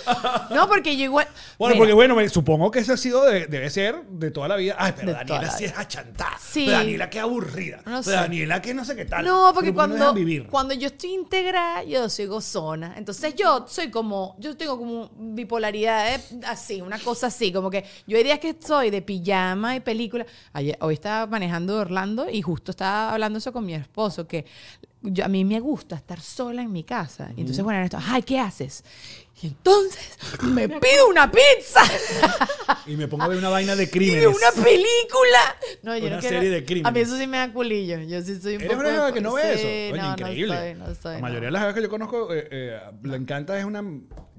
[0.50, 1.28] No, porque yo igual.
[1.60, 4.48] Bueno, Mira, porque bueno, me- supongo que ese ha sido, de- debe ser de toda
[4.48, 4.76] la vida.
[4.80, 6.38] Ay, pero De Daniela sí es achantada.
[6.40, 6.64] Sí.
[6.66, 7.78] Pero Daniela qué aburrida.
[7.86, 8.12] No Pero sé.
[8.14, 9.24] Daniela que no sé qué tal.
[9.24, 10.48] No, porque Pero ¿por qué no cuando, vivir?
[10.48, 12.96] cuando yo estoy integrada, yo soy gozona.
[12.98, 17.86] Entonces yo soy como, yo tengo como bipolaridad eh, así, una cosa así, como que
[18.08, 20.26] yo hay días que soy de pijama y película.
[20.52, 24.46] Ayer, hoy estaba manejando Orlando y justo estaba hablando eso con mi esposo, que
[25.02, 27.32] yo- a mí me gusta estar sola en mi casa.
[27.36, 28.84] Y entonces, bueno, esto, ay, ¿qué haces?
[29.44, 31.82] Y entonces me pido una pizza.
[32.86, 34.22] Y me pongo a ver una vaina de Y crímenes.
[34.22, 35.56] de una película.
[35.82, 36.88] No, yo Una no quiero- serie de crímenes.
[36.88, 38.00] A mí eso sí me da culillo.
[38.02, 38.82] Yo sí soy un ¿Eres poco.
[38.82, 39.94] una jeva que no ve Sí, eso?
[39.94, 40.76] Oye, no, increíble.
[40.76, 43.16] No soy, no soy, la mayoría de las veces que yo conozco eh, eh, le
[43.18, 43.84] encanta es una.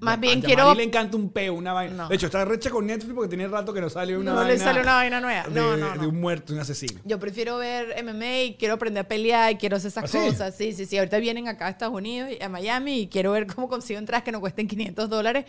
[0.02, 1.94] Más bien a quiero- Yamari le encanta un peo, una vaina.
[1.94, 2.08] No.
[2.08, 4.52] De hecho, está recha con Netflix porque tiene rato que no sale una No vaina.
[4.52, 5.44] le sale una vaina nueva.
[5.44, 6.08] De, No, no, de no.
[6.08, 7.00] un muerto, un asesino.
[7.04, 10.56] Yo prefiero ver MMA y quiero aprender a pelear y quiero hacer esas ¿Ah, cosas.
[10.56, 10.98] Sí, sí, sí.
[10.98, 14.24] Ahorita vienen acá a Estados Unidos y a Miami y quiero ver cómo consigo entradas
[14.24, 15.44] que no cuesten 500 dólares,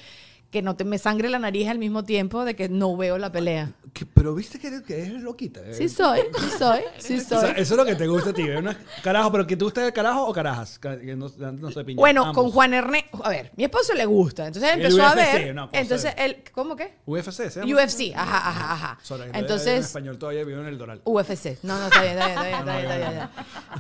[0.54, 3.32] que no te me sangre la nariz al mismo tiempo de que no veo la
[3.32, 3.72] pelea.
[3.92, 5.60] Que- pero viste que eres, que eres loquita.
[5.62, 5.74] eh.
[5.74, 7.50] Sí soy, sí soy, sí O sea, soy.
[7.58, 8.44] eso es lo que te gusta a ti.
[8.44, 10.78] ver unas- Carajo, pero que te gusta el carajo o carajas.
[10.78, 12.00] Ca- Que no, no piña.
[12.00, 12.36] Bueno, Ambos.
[12.44, 15.52] con Juan Ernesto, a ver, mi esposo le gusta, entonces él empezó a UFC, ver,
[15.52, 16.94] una cosa entonces él, ¿cómo qué?
[17.08, 17.74] UFC, ¿se llama?
[17.74, 19.00] UFC, ajá, ajá, ajá.
[19.02, 21.02] Sorry, En Entonces, español todavía vivo en el Doral.
[21.04, 21.58] UFC.
[21.64, 23.30] No, no, está bien, está bien, está bien, está bien, está bien.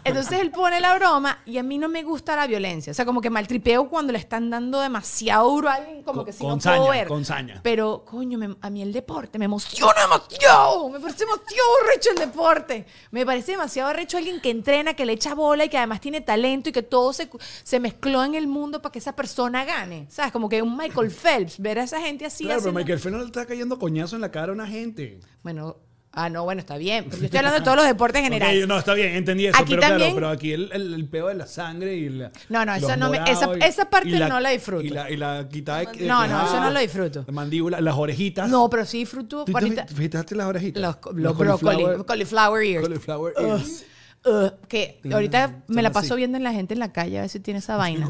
[0.05, 2.91] Entonces él pone la broma y a mí no me gusta la violencia.
[2.91, 6.31] O sea, como que maltripeo cuando le están dando demasiado duro a alguien, como que
[6.33, 7.59] si no saña, con saña.
[7.63, 10.89] Pero, coño, me- a mí el deporte me emociona demasiado.
[10.89, 12.85] Me parece demasiado recho el deporte.
[13.11, 16.21] Me parece demasiado recho alguien que entrena, que le echa bola y que además tiene
[16.21, 17.29] talento y que todo se,
[17.63, 20.07] se mezcló en el mundo para que esa persona gane.
[20.09, 20.31] ¿Sabes?
[20.31, 23.25] Como que un Michael Phelps, ver a esa gente así Claro, pero Michael Phelps le
[23.25, 25.19] está cayendo coñazo en la cara a una gente.
[25.43, 25.77] Bueno,
[26.13, 27.05] ah, no, bueno, está bien.
[27.05, 28.57] Pero yo estoy hablando de todos los deportes en general.
[28.61, 29.57] Ok, no, está bien, entendí eso.
[29.57, 32.31] Aquí pero claro, también- pero aquí el, el, el peo de la sangre y la.
[32.49, 34.83] No, no, los eso no me- esa- y- esa parte y no la disfruto.
[34.83, 35.85] Y la, y la quitada de.
[35.99, 37.23] de No, no, eso no lo disfruto.
[37.27, 38.49] La mandíbula, las orejitas.
[38.49, 40.81] No, pero sí disfruto ¿Tú te ahorita fi- fijaste las orejitas?
[40.81, 42.81] los, los brócoli, cauliflower ears.
[42.87, 43.85] Cauliflower ears.
[44.25, 46.17] ugh, que ahorita me la paso así.
[46.19, 48.07] viendo en la gente en la calle a ver si tiene esa vaina.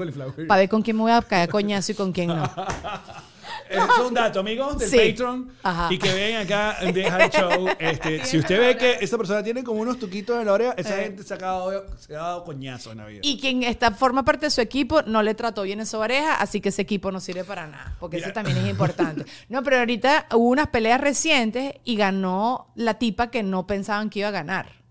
[0.47, 2.43] Para ver con quién me voy a caer a coñazo y con quién no.
[3.69, 4.97] Eso es un dato, amigos, del Sí.
[4.97, 5.51] Patreon.
[5.63, 5.87] Ajá.
[5.93, 7.67] Y que ven acá en The High Show.
[7.79, 10.99] Este, si usted ve que esta persona tiene como unos tuquitos en la oreja, esa
[10.99, 11.03] Eh.
[11.05, 13.19] gente se ha, dado, se ha dado coñazo en la vida.
[13.23, 16.61] Y quien está, forma parte de su equipo no le trató bien esa oreja, así
[16.61, 18.27] que ese equipo no sirve para nada, porque Mira.
[18.27, 19.25] eso también es importante.
[19.49, 24.19] No, pero ahorita hubo unas peleas recientes y ganó la tipa que no pensaban que
[24.19, 24.83] iba a ganar.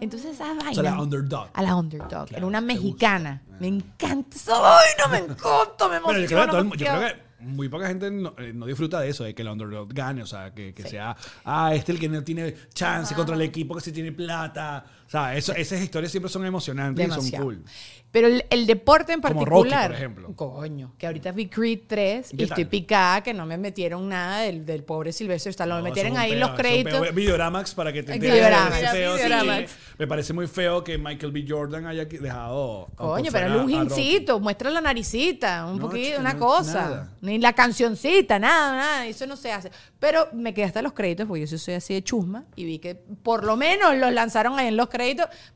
[0.00, 0.72] Entonces esa vaina...
[0.72, 1.48] sea, la underdog.
[1.52, 2.08] A la underdog.
[2.28, 3.42] Claro, Era una mexicana.
[3.58, 6.46] Me encanta esa vaina, me encanta, me Bueno, yo creo, que emociona.
[6.50, 7.00] todo el mu- yo demasiado.
[7.08, 9.92] creo que muy poca gente no, eh, no disfruta de eso, de que el underdog
[9.92, 13.42] gane, o sea, que, que sea, ah, este el que no tiene chance contra el
[13.42, 14.84] equipo que sí tiene plata.
[15.08, 17.44] O sea, eso, esas historias siempre son emocionantes y son Demasiado.
[17.46, 17.64] cool.
[18.10, 19.90] Pero el, el deporte en Como particular.
[19.90, 20.36] Rocky, por ejemplo.
[20.36, 24.40] Coño, que ahorita vi Creed 3 ¿Y y estoy picada que no me metieron nada
[24.40, 25.78] del, del pobre Silvestre Stallone.
[25.78, 27.14] No, me metieron es un ahí peo, los es un créditos.
[27.14, 29.76] Videoramax para que te enteres de Videoramax, sí.
[29.98, 31.44] Me parece muy feo que Michael B.
[31.46, 32.88] Jordan haya dejado.
[32.96, 33.74] Coño, pero un a Rocky.
[33.74, 36.72] hincito, muestra la naricita, un No, poquito, chica, una no, cosa.
[36.82, 37.12] nada.
[37.20, 39.70] Ni la cancioncita, nada, nada, eso no se hace.
[39.98, 42.94] Pero me quedé hasta los créditos, porque yo soy así de chusma, y vi que
[42.94, 44.97] por lo menos los lanzaron ahí en los créditos,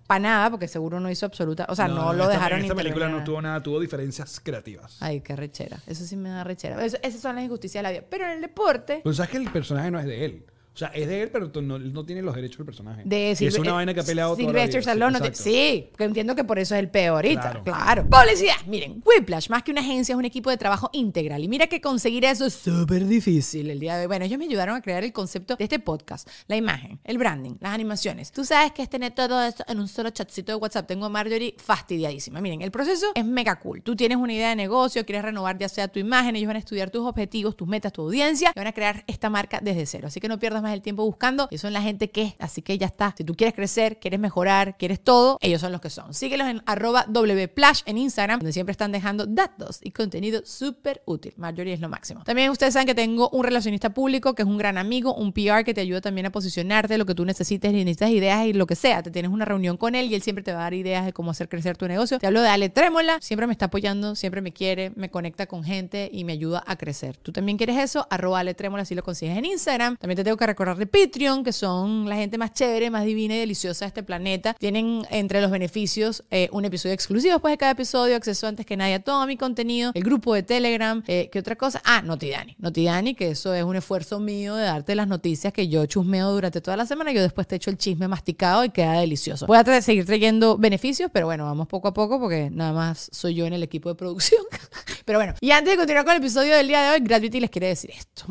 [0.07, 2.75] para nada, porque seguro no hizo absoluta, o sea, no, lo esta- dejaron en Esta
[2.75, 4.97] película no tuvo nada, tuvo diferencias creativas.
[5.01, 5.79] Ay, qué rechera.
[5.87, 6.83] Eso sí me da rechera.
[6.85, 8.05] Eso- esas son las injusticias de la vida.
[8.09, 10.45] Pero en el deporte, Pero sabes que el personaje no es de él.
[10.75, 13.03] O sea, es de él, pero no, no tiene los derechos del personaje.
[13.05, 15.13] De y es una vaina que ha peleado Sylvester Stallone.
[15.13, 15.43] no exacto.
[15.43, 17.63] sí, que entiendo que por eso es el peor ahorita.
[17.63, 17.63] Claro.
[17.65, 18.09] Claro.
[18.09, 18.57] Publicidad.
[18.67, 21.45] Miren, Whiplash, más que una agencia, es un equipo de trabajo integral.
[21.45, 24.07] Y mira que conseguir eso es súper difícil el día de hoy.
[24.07, 27.57] Bueno, ellos me ayudaron a crear el concepto de este podcast, la imagen, el branding,
[27.61, 28.33] las animaciones.
[28.33, 30.87] Tú sabes que es tener todo esto en un solo chatcito de WhatsApp.
[30.87, 32.41] Tengo a Marjorie fastidiadísima.
[32.41, 33.83] Miren, el proceso es mega cool.
[33.83, 36.61] Tú tienes una idea de negocio, quieres renovar ya sea tu imagen, ellos van a
[36.61, 40.07] estudiar tus objetivos, tus metas, tu audiencia y van a crear esta marca desde cero.
[40.07, 41.49] Así que no pierdas más el tiempo buscando.
[41.51, 42.35] Ellos son la gente que es.
[42.39, 43.15] Así que ya está.
[43.17, 46.15] Si tú quieres crecer, quieres mejorar, quieres todo, ellos son los que son.
[46.15, 51.35] Síguelos en arroba wplash en Instagram, donde siempre están dejando datos y contenido súper útil.
[51.37, 52.23] Marjorie es lo máximo.
[52.25, 55.65] También ustedes saben que tengo un relacionista público que es un gran amigo, un PR
[55.65, 58.67] que te ayuda también a posicionarte, lo que tú necesites, y necesitas ideas y lo
[58.67, 59.03] que sea.
[59.03, 61.13] Te tienes una reunión con él y él siempre te va a dar ideas de
[61.13, 62.19] cómo hacer crecer tu negocio.
[62.19, 65.65] Te hablo de Ale Trémola, siempre me está apoyando, siempre me quiere, me conecta con
[65.65, 67.17] gente y me ayuda a crecer.
[67.17, 68.07] ¿Tú también quieres eso?
[68.11, 69.97] Arroba Ale Trémola, si lo consigues en Instagram.
[69.97, 73.35] También te tengo que recordar de Patreon, que son la gente más chévere, más divina
[73.35, 74.55] y deliciosa de este planeta.
[74.55, 78.77] Tienen entre los beneficios eh, un episodio exclusivo después de cada episodio, acceso antes que
[78.77, 81.81] nadie a todo mi contenido, el grupo de Telegram, eh, ¿qué otra cosa?
[81.85, 82.55] Ah, Notidani.
[82.59, 86.61] Notidani, que eso es un esfuerzo mío de darte las noticias que yo chusmeo durante
[86.61, 87.13] toda la semana.
[87.13, 89.47] Yo después te echo el chisme masticado y queda delicioso.
[89.47, 93.35] Voy a seguir trayendo beneficios, pero bueno, vamos poco a poco porque nada más soy
[93.35, 94.43] yo en el equipo de producción.
[95.07, 97.51] pero bueno, y antes de continuar con el episodio del día de hoy, Gravity les
[97.51, 98.27] quiere decir esto.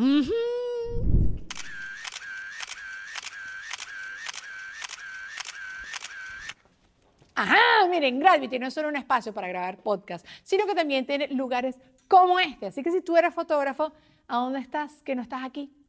[7.35, 11.27] Ajá, miren, Gravity no es solo un espacio para grabar podcast, sino que también tiene
[11.29, 12.67] lugares como este.
[12.67, 13.93] Así que si tú eres fotógrafo,
[14.27, 15.01] ¿a dónde estás?
[15.03, 15.71] Que no estás aquí.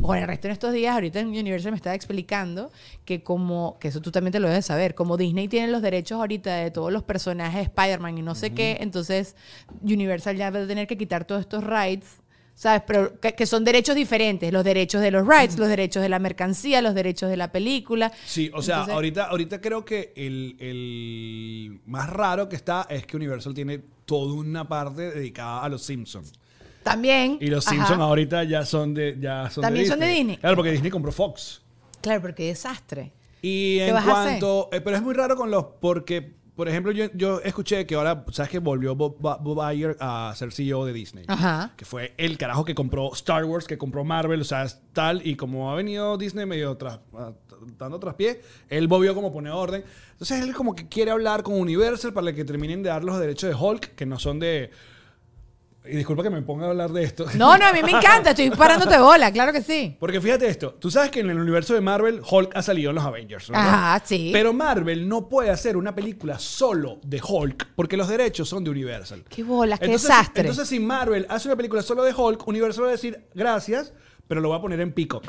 [0.00, 2.70] Bueno, el resto en estos días, ahorita en Universal me estaba explicando
[3.04, 6.18] que como, que eso tú también te lo debes saber, como Disney tiene los derechos
[6.18, 9.34] ahorita de todos los personajes de Spider-Man y no sé qué, entonces
[9.82, 12.06] Universal ya va a tener que quitar todos estos rights,
[12.54, 12.82] ¿sabes?
[12.86, 16.18] Pero que, que son derechos diferentes, los derechos de los rights, los derechos de la
[16.18, 18.12] mercancía, los derechos de la película.
[18.26, 23.06] Sí, o sea, Entonces- ahorita, ahorita creo que el, el más raro que está es
[23.06, 26.32] que Universal tiene toda una parte dedicada a los Simpsons.
[26.84, 27.38] También.
[27.40, 27.76] Y los ajá.
[27.76, 30.36] Simpsons ahora ya son de ya son También de son de Disney.
[30.36, 31.62] Claro, porque Disney compró Fox.
[32.00, 33.12] Claro, pero qué desastre.
[33.40, 34.38] Y ¿Qué en vas a hacer?
[34.38, 34.68] cuanto...
[34.72, 35.64] eh, pero es muy raro con los...
[35.80, 40.32] Porque, por ejemplo, yo, yo escuché que ahora, ¿sabes que volvió Bob, Bob Iger a
[40.36, 41.24] ser CEO de Disney?
[41.28, 41.72] Ajá.
[41.76, 45.26] Que fue el carajo que compró Star Wars, que compró Marvel, o sea, tal.
[45.26, 47.00] Y como ha venido Disney medio tras,
[47.78, 49.84] dando traspié, él volvió como a poner orden.
[50.12, 53.48] Entonces él como que quiere hablar con Universal para que terminen de dar los derechos
[53.48, 54.70] de Hulk, que no son de...
[55.86, 57.26] Y disculpa que me ponga a hablar de esto.
[57.34, 59.94] No, no, a mí me encanta, estoy parándote bola, claro que sí.
[60.00, 62.96] Porque fíjate esto, tú sabes que en el universo de Marvel Hulk ha salido en
[62.96, 63.68] los Avengers, ¿verdad?
[63.68, 64.30] Ajá, sí.
[64.32, 68.70] Pero Marvel no puede hacer una película solo de Hulk porque los derechos son de
[68.70, 69.24] Universal.
[69.28, 70.40] Qué bolas, qué Entonces, desastre.
[70.40, 73.92] Entonces si Marvel hace una película solo de Hulk, Universal va a decir gracias,
[74.26, 75.24] pero lo va a poner en Peacock.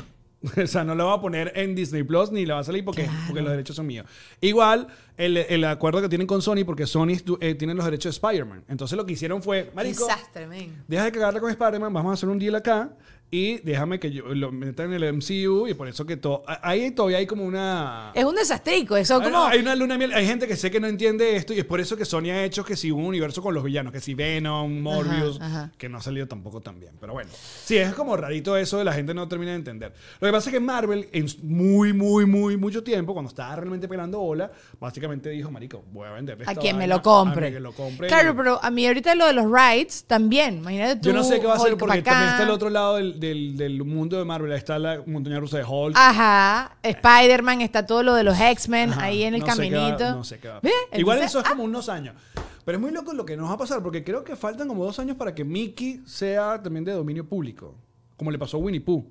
[0.62, 2.84] O sea, no lo va a poner en Disney Plus ni le va a salir
[2.84, 3.18] porque, Claro.
[3.26, 4.06] porque los derechos son míos.
[4.40, 8.26] Igual, el, el acuerdo que tienen con Sony, porque Sony eh, tiene los derechos de
[8.26, 8.64] Spider-Man.
[8.68, 10.46] Entonces lo que hicieron fue, Marico, Desastre,
[10.88, 12.90] deja de cagarle con Spider-Man, vamos a hacer un deal acá
[13.30, 16.44] y déjame que yo lo meta en el MCU y por eso que todo...
[16.46, 18.12] Ahí todavía hay como una...
[18.14, 19.44] Es un desastrico, eso Hay, como...
[19.44, 20.12] hay una luna miel.
[20.12, 22.44] Hay gente que sé que no entiende esto y es por eso que Sony ha
[22.44, 25.72] hecho que si un universo con los villanos, que si Venom, Morbius, Ajá, ajá.
[25.76, 26.92] que no ha salido tampoco tan bien.
[27.00, 27.30] Pero bueno,
[27.64, 29.92] sí, es como rarito eso de la gente no termina de entender.
[30.20, 33.88] Lo que pasa es que Marvel, en muy, muy, muy mucho tiempo, cuando estaba realmente
[33.88, 37.48] pelando bola, básicamente dijo, marico, voy a vender a quien me lo compre.
[37.48, 38.08] A que lo compre.
[38.08, 40.58] Claro, pero a mí ahorita lo de los rights también.
[40.58, 41.08] Imagínate tú.
[41.08, 43.56] Yo no sé qué va a hacer porque también está el otro lado del, del,
[43.56, 44.50] del mundo de Marvel.
[44.52, 45.96] Ahí está la montaña rusa de Hulk.
[45.96, 46.76] Ajá.
[46.82, 50.10] Spider-Man, está todo lo de los X-Men ahí en el no sé qué va- caminito.
[50.16, 50.60] no sé qué va.
[50.96, 52.14] Igual eso es ah, como unos años.
[52.64, 54.84] Pero es muy loco lo que nos va a pasar, porque creo que faltan como
[54.84, 57.74] dos años para que Mickey sea también de dominio público.
[58.16, 59.04] Como le pasó a Winnie Pooh.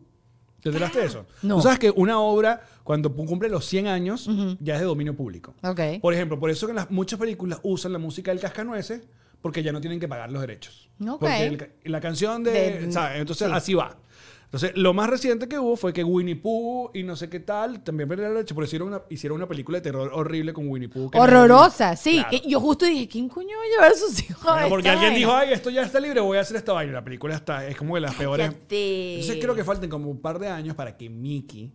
[0.62, 1.26] ¿Te enteraste de eso?
[1.44, 1.58] No.
[1.58, 4.28] Tú sabes que una obra, cuando cumple los 100 años,
[4.60, 5.54] ya es de dominio público.
[5.63, 5.80] Ok.
[6.02, 9.04] Por ejemplo, por eso que en las muchas películas usan la música del cascanueces,
[9.41, 10.89] porque ya no tienen que pagar los derechos.
[11.02, 11.19] Ok.
[11.19, 12.52] Porque el- la canción de...
[12.52, 13.19] De- ¿sabes?
[13.19, 13.54] Entonces sí.
[13.54, 13.98] así va.
[14.45, 17.84] Entonces, lo más reciente que hubo fue que Winnie Pooh y no sé qué tal
[17.84, 20.88] también perdieron el derecho, pero hicieron una, hicieron una película de terror horrible con Winnie
[20.88, 21.10] Pooh.
[21.13, 22.13] Horrorosa, sí.
[22.13, 22.30] Claro.
[22.30, 25.12] que yo justo dije, ¿quién coño va a llevar a sus hijos Bueno, porque alguien
[25.12, 25.17] vaina?
[25.17, 26.93] dijo, ay, esto ya está libre, voy a hacer esta vaina.
[26.93, 28.48] La película está, es como de las peores.
[28.48, 29.15] Cállate.
[29.15, 31.74] Entonces creo que falten como un par de años para que Mickey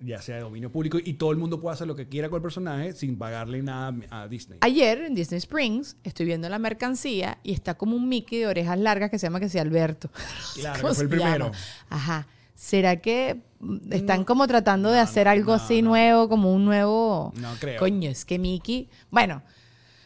[0.00, 2.36] ya sea de dominio público y todo el mundo pueda hacer lo que quiera con
[2.38, 4.58] el personaje sin pagarle nada a Disney.
[4.62, 8.78] Ayer en Disney Springs estoy viendo la mercancía y está como un Mickey de orejas
[8.78, 10.10] largas que se llama que sea Alberto.
[10.54, 11.46] Claro, ¿Cómo que fue el primero.
[11.46, 11.58] llama?
[11.88, 12.26] Ajá.
[12.54, 17.32] ¿Será que mm, están como tratando de hacer algo así nuevo, como un nuevo...
[17.36, 17.78] No creo.
[17.78, 18.88] Coño, es que Mickey...
[19.10, 19.42] Bueno,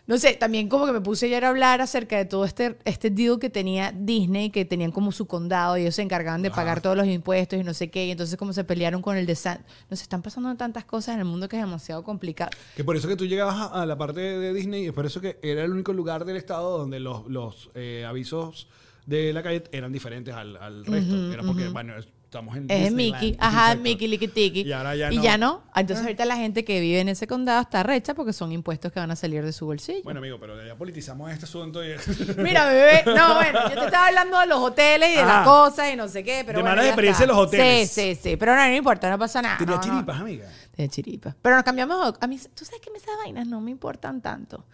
[0.06, 3.08] no sé, también como que me puse ayer a hablar acerca de todo este, este
[3.10, 6.82] deal que tenía Disney, que tenían como su condado y ellos se encargaban de pagar
[6.82, 9.34] todos los impuestos y no sé qué, y entonces como se pelearon con el de
[9.34, 9.64] San...
[9.88, 12.50] No sé, están pasando tantas cosas en el mundo que es demasiado complicado.
[12.76, 15.20] Que por eso que tú llegabas a, a la parte de Disney y por eso
[15.20, 18.68] que era el único lugar del estado donde los, los eh, avisos
[19.06, 21.32] de la calle eran diferentes al, al resto.
[21.32, 21.94] era porque, bueno,
[22.38, 23.22] estamos en Es Disneyland.
[23.22, 23.74] Mickey, ajá.
[23.76, 24.60] Mickey, Licky Tiki.
[24.62, 25.22] Y ahora ya y no.
[25.22, 25.62] ya no.
[25.72, 28.90] Ah, Entonces ahorita la gente que vive en ese condado está recha porque son impuestos
[28.92, 30.02] que van a salir de su bolsillo.
[30.02, 31.94] Bueno, amigo, pero ya politizamos este asunto y...
[32.38, 35.26] Mira, bebé, no, bueno, yo te estaba hablando de los hoteles y de Ah.
[35.26, 37.32] las cosas y no sé qué, pero De bueno, malas ya experiencias está.
[37.32, 37.90] en los hoteles.
[37.90, 39.56] Sí, sí, sí, pero no, no importa, no pasa nada.
[39.58, 39.88] Tenía no, no.
[39.92, 40.48] chiripas, amiga.
[40.76, 41.36] De chiripa.
[41.40, 42.14] Pero nos cambiamos.
[42.20, 44.64] A mí, tú sabes que esas vainas no me importan tanto.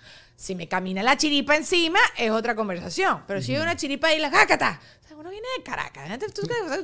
[0.40, 3.18] Si me camina la chiripa encima, es otra conversación.
[3.26, 4.80] Pero si hay una chiripa y la jácata.
[5.04, 6.08] O sea, uno viene de Caracas.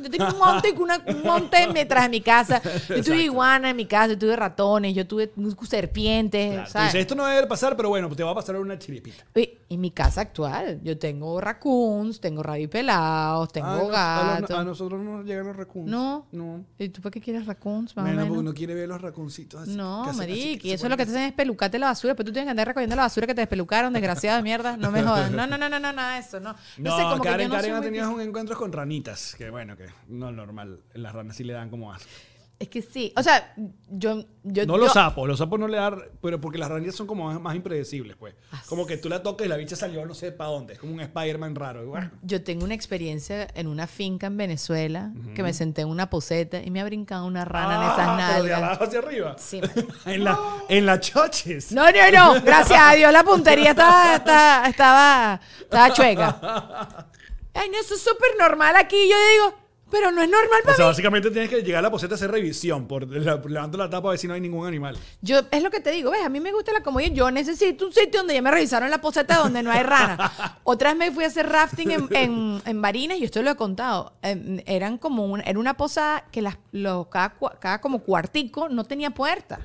[0.03, 2.61] Yo tengo un monte, una- un monte detrás de mi casa.
[2.89, 5.33] Yo tuve iguana en mi casa, yo tuve ratones, yo tuve
[5.67, 6.53] serpientes.
[6.53, 6.89] Claro, ¿sabes?
[6.93, 9.25] dices, esto no debe pasar, pero bueno, te va a pasar una chiripita.
[9.35, 14.51] Uy, en mi casa actual, yo tengo raccoons, tengo rabipelados, tengo Ah, no, gatos.
[14.59, 15.89] a nosotros no nos llegan los raccoons.
[15.91, 16.27] No.
[16.33, 16.65] No.
[16.79, 17.97] ¿Y tú para qué quieres raccoons?
[17.97, 18.29] Más o Bueno, menos?
[18.29, 19.77] porque uno quiere ver los racconcitos así.
[19.77, 22.51] No, mariqui, eso lo que te hacen es pelucarte la basura, pero tú tienes que
[22.51, 24.77] andar recogiendo la basura que te despelucaron, desgraciado de mierda.
[24.77, 25.31] No me jodas.
[25.31, 26.53] No, no, no, no, no, nada de eso, no.
[26.53, 28.73] No, No, sé, como Karen, que yo no Karen soy ha tenido un encuentro con
[28.73, 30.81] ranitas, que bueno, que no es normal.
[30.95, 32.09] Las ranas sí le dan como asco.
[32.59, 33.53] Es que sí, o sea,
[33.91, 34.25] yo...
[34.43, 37.27] yo No los sapos, los sapos no le dan, pero porque las ranitas son como
[37.27, 38.35] más, más impredecibles, pues.
[38.51, 40.79] Ah, Como que tú la tocas y la bicha salió no sé para dónde, es
[40.79, 41.85] como un Spider-Man raro.
[41.87, 42.11] bueno.
[42.23, 46.63] Yo tengo una experiencia en una finca en Venezuela que me senté en una poseta
[46.63, 48.63] y me ha brincado una rana en esas Ah, pero de nalgas.
[48.63, 49.37] abajo hacia arriba.
[49.39, 49.61] Sí,
[50.07, 50.39] en la,
[50.71, 51.73] en las choches.
[51.73, 52.41] No, no, no.
[52.41, 57.07] Gracias a Dios la puntería estaba, estaba, estaba, estaba chueca.
[57.53, 58.97] Ay, no, eso es súper normal aquí.
[59.11, 59.59] Yo digo,
[59.99, 60.91] pero no es normal O para sea, mí.
[60.91, 62.87] básicamente tienes que llegar a la poseta a hacer revisión.
[62.87, 64.97] Por, la- levanto la tapa a ver si no hay ningún animal.
[65.23, 67.13] Yo, es lo que te digo, ves, a mí me gusta la comodidad.
[67.13, 70.59] Yo necesito un sitio donde ya me revisaron la poseta donde no hay rana.
[70.65, 73.57] Otra vez me fui a hacer rafting en, en, en Barinas y esto lo he
[73.57, 74.13] contado.
[74.23, 78.69] Em, eran como una, era una posada que las, los, cada, cua- cada como cuartico
[78.69, 79.61] no tenía puerta.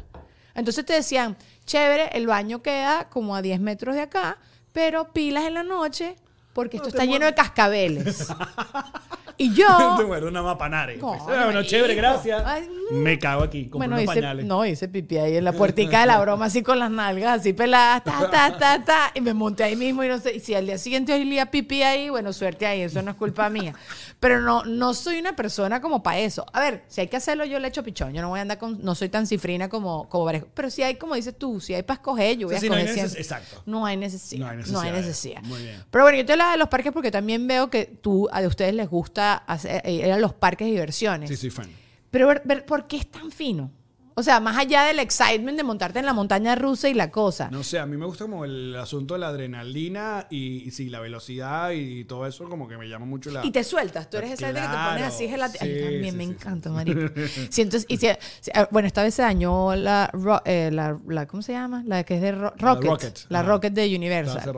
[0.53, 4.37] Entonces te decían, chévere, el baño queda como a 10 metros de acá,
[4.73, 6.15] pero pilas en la noche
[6.53, 8.27] porque No esto te está lleno de cascabeles.
[9.41, 9.67] y yo...
[10.07, 10.95] Muero una mapanare.
[10.95, 12.43] Pues, ah, bueno, chévere, gracias.
[12.45, 12.80] Ay.
[12.91, 14.45] Me cago aquí, compré Bueno, unos hice, pañales.
[14.45, 17.53] no, hice pipí ahí en la puertica de la broma, así con las nalgas, así
[17.53, 20.53] peladas, ta, ta, ta, ta, y me monté ahí mismo y no sé, y si
[20.53, 23.73] al día siguiente olía pipí ahí, bueno, suerte ahí, eso no es culpa mía.
[24.19, 26.45] Pero no, no soy una persona como para eso.
[26.53, 28.57] A ver, si hay que hacerlo, yo le echo pichón, yo no voy a andar
[28.57, 30.47] con, no soy tan cifrina como, como Varejo.
[30.53, 32.81] pero si hay, como dices tú, si hay para escoger, yo voy a no hay
[32.83, 33.21] escoger neces- siempre.
[33.21, 33.63] exacto.
[33.65, 34.39] No hay necesidad.
[34.45, 35.41] No hay No hay necesidad.
[35.41, 35.41] necesidad.
[35.43, 35.83] Muy bien.
[35.89, 38.73] Pero bueno, yo te hablaba de los parques porque también veo que tú, a ustedes
[38.73, 41.29] les gusta hacer, eh, eran los parques de diversiones.
[41.29, 41.69] Sí, soy fan.
[42.11, 43.71] Pero ver, ver, ¿por qué es tan fino?
[44.13, 47.49] O sea, más allá del excitement de montarte en la montaña rusa y la cosa.
[47.49, 50.89] No sé, a mí me gusta como el asunto de la adrenalina y, y sí,
[50.89, 53.45] la velocidad y todo eso como que me llama mucho la...
[53.45, 56.11] Y te sueltas, tú eres esa gente que te pones así gelati- Ay, sí, también
[56.11, 56.99] sí, me sí, encanta, marico.
[57.49, 58.07] Sí, entonces, y si-
[58.53, 61.81] ah, bueno, esta vez se dañó la, ro- eh, la, la- ¿cómo se llama?
[61.87, 63.25] La que es de ro- La Rocket.
[63.29, 63.43] La.
[63.43, 64.53] Rocket de Universal.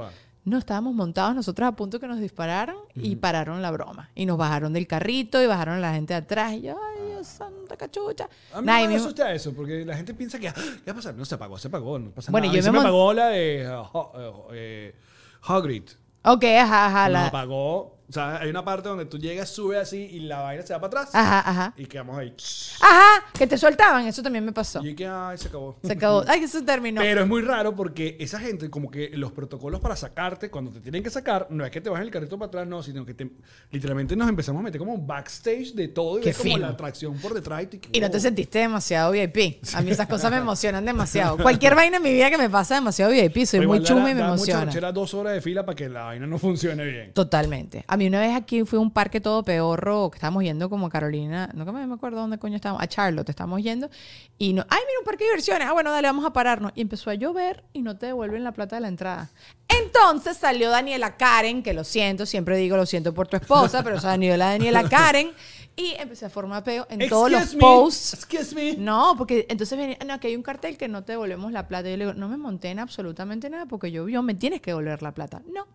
[0.45, 4.09] No, estábamos montados nosotros a punto que nos dispararon y pararon la broma.
[4.13, 6.51] Y nos bajaron del carrito y bajaron a la gente de atrás.
[6.53, 6.92] Y yo, ay,
[7.23, 8.27] santa cachucha.
[8.53, 10.85] A mí y no me mismo- asusta eso, porque la gente piensa que "Ah, ¿qué
[10.87, 11.15] va a pasar?
[11.15, 12.53] No se apagó, se apagó, no pasa Bueno, nada.
[12.55, 14.95] yo A mí me se me mon- apagó la de uh, Ho- eh,
[15.41, 15.83] Hagrid.
[16.25, 17.05] Ok, ajá, ajá.
[17.07, 17.97] Se nos la- apagó.
[18.09, 20.81] O sea, hay una parte donde tú llegas, subes así y la vaina se va
[20.81, 21.15] para atrás.
[21.15, 21.73] Ajá, ajá.
[21.77, 22.35] Y quedamos ahí.
[22.81, 24.85] Ajá, que te soltaban, eso también me pasó.
[24.85, 25.77] Y que, ay, se acabó.
[25.83, 26.23] Se acabó.
[26.27, 27.01] Ay, que eso terminó.
[27.01, 30.79] Pero es muy raro porque esa gente, como que los protocolos para sacarte, cuando te
[30.81, 33.13] tienen que sacar, no es que te bajes el carrito para atrás, no, sino que
[33.13, 33.31] te-
[33.71, 36.65] literalmente nos empezamos a meter como un backstage de todo y Qué ves como fino.
[36.67, 37.63] la atracción por detrás.
[37.63, 39.61] Y, te- Y no te sentiste demasiado VIP.
[39.73, 41.37] A mí esas cosas me emocionan demasiado.
[41.37, 44.21] Cualquier vaina en mi vida que me pasa demasiado VIP, soy muy chuma y me
[44.21, 44.65] da mucha emociona.
[44.65, 47.13] lonchera dos horas de fila para que la vaina no funcione bien.
[47.13, 47.83] Totalmente.
[47.87, 50.69] A mí mí una vez aquí fui a un parque todo peorro, que estábamos yendo
[50.69, 53.89] como a Carolina, no me acuerdo dónde coño estábamos, a Charlotte estábamos yendo,
[54.37, 56.71] y no, ay, mira, un parque de diversiones, ah, bueno, dale, vamos a pararnos.
[56.75, 59.31] Y empezó a llover y no te devuelven la plata de la entrada.
[59.67, 63.99] Entonces salió Daniela Karen, que lo siento, siempre digo lo siento por tu esposa, pero
[63.99, 65.31] salió la Daniela Karen,
[65.75, 68.13] y empecé a formar peo en todos los Excuse me, posts.
[68.13, 68.75] Excuse me.
[68.77, 71.89] No, porque entonces venía, no, que hay un cartel que no te devolvemos la plata.
[71.89, 74.61] Y yo le digo, no me monté en absolutamente nada porque yo, yo me tienes
[74.61, 75.41] que devolver la plata.
[75.51, 75.65] No.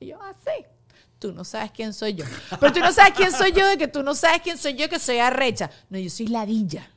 [0.00, 0.64] Y yo, ah, sí.
[1.18, 2.24] Tú no sabes quién soy yo.
[2.60, 4.88] Pero tú no sabes quién soy yo de que tú no sabes quién soy yo
[4.88, 5.68] que soy arrecha.
[5.90, 6.88] No, yo soy ladilla.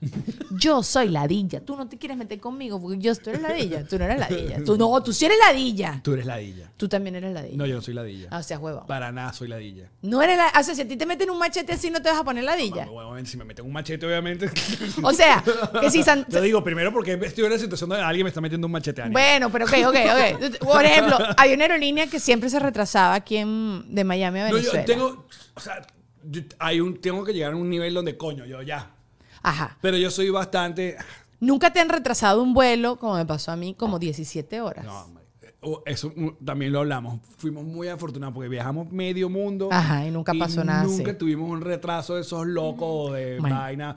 [0.52, 1.60] Yo soy ladilla.
[1.62, 3.84] Tú no te quieres meter conmigo porque yo tú eres ladilla.
[3.88, 4.64] Tú no eres ladilla.
[4.64, 6.00] Tú no, tú sí eres ladilla.
[6.04, 6.70] Tú eres ladilla.
[6.78, 7.58] Tú también eres ladilla.
[7.58, 8.28] No, yo no soy ladilla.
[8.30, 8.86] Ah, o sea, huevo.
[8.86, 9.90] Para nada soy ladilla.
[10.04, 12.10] No eres la, o sea, si a ti te meten un machete así, no te
[12.10, 12.86] vas a poner ladilla.
[12.86, 14.52] Bueno, obviamente, si me meten un machete, obviamente.
[15.04, 15.44] O sea,
[15.80, 18.40] que si San- Lo digo primero porque estoy en una situación donde alguien me está
[18.40, 19.02] metiendo un machete.
[19.10, 20.58] Bueno, pero ok, ok, ok.
[20.60, 24.56] Por ejemplo, hay una aerolínea que siempre se retrasaba aquí en, de Miami a No,
[24.56, 24.82] Venezuela.
[24.82, 25.26] yo tengo.
[25.56, 25.82] O sea,
[26.24, 28.92] yo- hay un, tengo que llegar a un nivel donde coño, yo ya.
[29.44, 29.78] Ajá.
[29.82, 30.98] Pero yo soy bastante.
[31.40, 34.86] Nunca te han retrasado un vuelo, como me pasó a mí, como 17 horas.
[34.86, 35.08] No,
[35.62, 36.14] oh, eso
[36.46, 37.20] también lo hablamos.
[37.38, 39.70] Fuimos muy afortunados porque viajamos medio mundo.
[39.72, 41.18] Ajá, y nunca pasó nada Nunca así.
[41.18, 43.56] tuvimos un retraso de esos locos de Bueno.
[43.56, 43.96] vaina.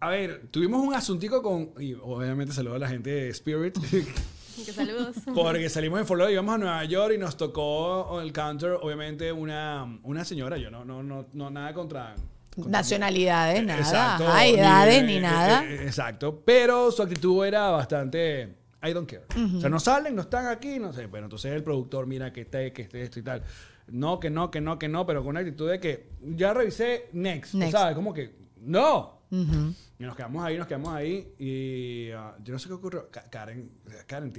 [0.00, 1.72] A ver, tuvimos un asuntico con.
[1.80, 3.76] Y obviamente saludo a la gente de Spirit.
[4.66, 5.16] Que saludos.
[5.34, 9.98] Porque salimos en Florida, íbamos a Nueva York y nos tocó el counter, obviamente, una,
[10.02, 10.56] una señora.
[10.56, 12.14] Yo no, no, no, no nada contra.
[12.54, 13.78] contra- Nacionalidades, nada.
[13.80, 15.64] Exacto, Ajá, edades, ni eh, nada.
[15.64, 16.42] eh, exacto.
[16.44, 18.56] Pero su actitud era bastante.
[18.82, 19.24] I don't care.
[19.56, 21.06] O sea, no salen, no están aquí, no sé.
[21.06, 23.42] Bueno, entonces el productor, mira que esté, que esté esto y tal.
[23.88, 27.08] No, que no, que no, que no, pero con una actitud de que ya revisé,
[27.12, 27.54] next.
[27.54, 27.72] Next.
[27.72, 27.94] ¿Sabes?
[27.96, 29.17] Como que, no.
[29.30, 29.74] Ujú.
[29.98, 31.32] Y nos quedamos ahí, nos quedamos ahí.
[31.38, 33.10] Y ah, yo no sé qué ocurrió.
[33.10, 33.70] Ka- Karen,
[34.06, 34.32] Karen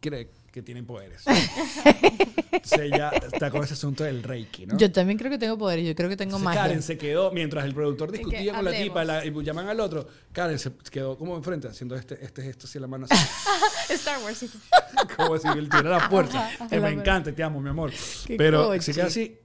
[0.00, 1.24] cree que tienen poderes.
[2.52, 4.76] Entonces ella está con ese asunto del Reiki, ¿no?
[4.76, 6.62] Yo también creo que tengo poderes, yo creo que tengo magia.
[6.62, 8.82] Karen se quedó, mientras el productor discutía que con la hablemos.
[8.82, 12.66] tipa la- y llaman al otro, Karen se quedó como enfrente haciendo este, este gesto
[12.66, 13.24] así la mano así,
[13.94, 14.44] Star Wars.
[15.16, 16.46] como si él tirara la fuerza.
[16.48, 17.92] Ajá, Que la me encanta, te amo, mi amor.
[18.26, 18.82] Qué Pero coche.
[18.82, 19.38] se queda así.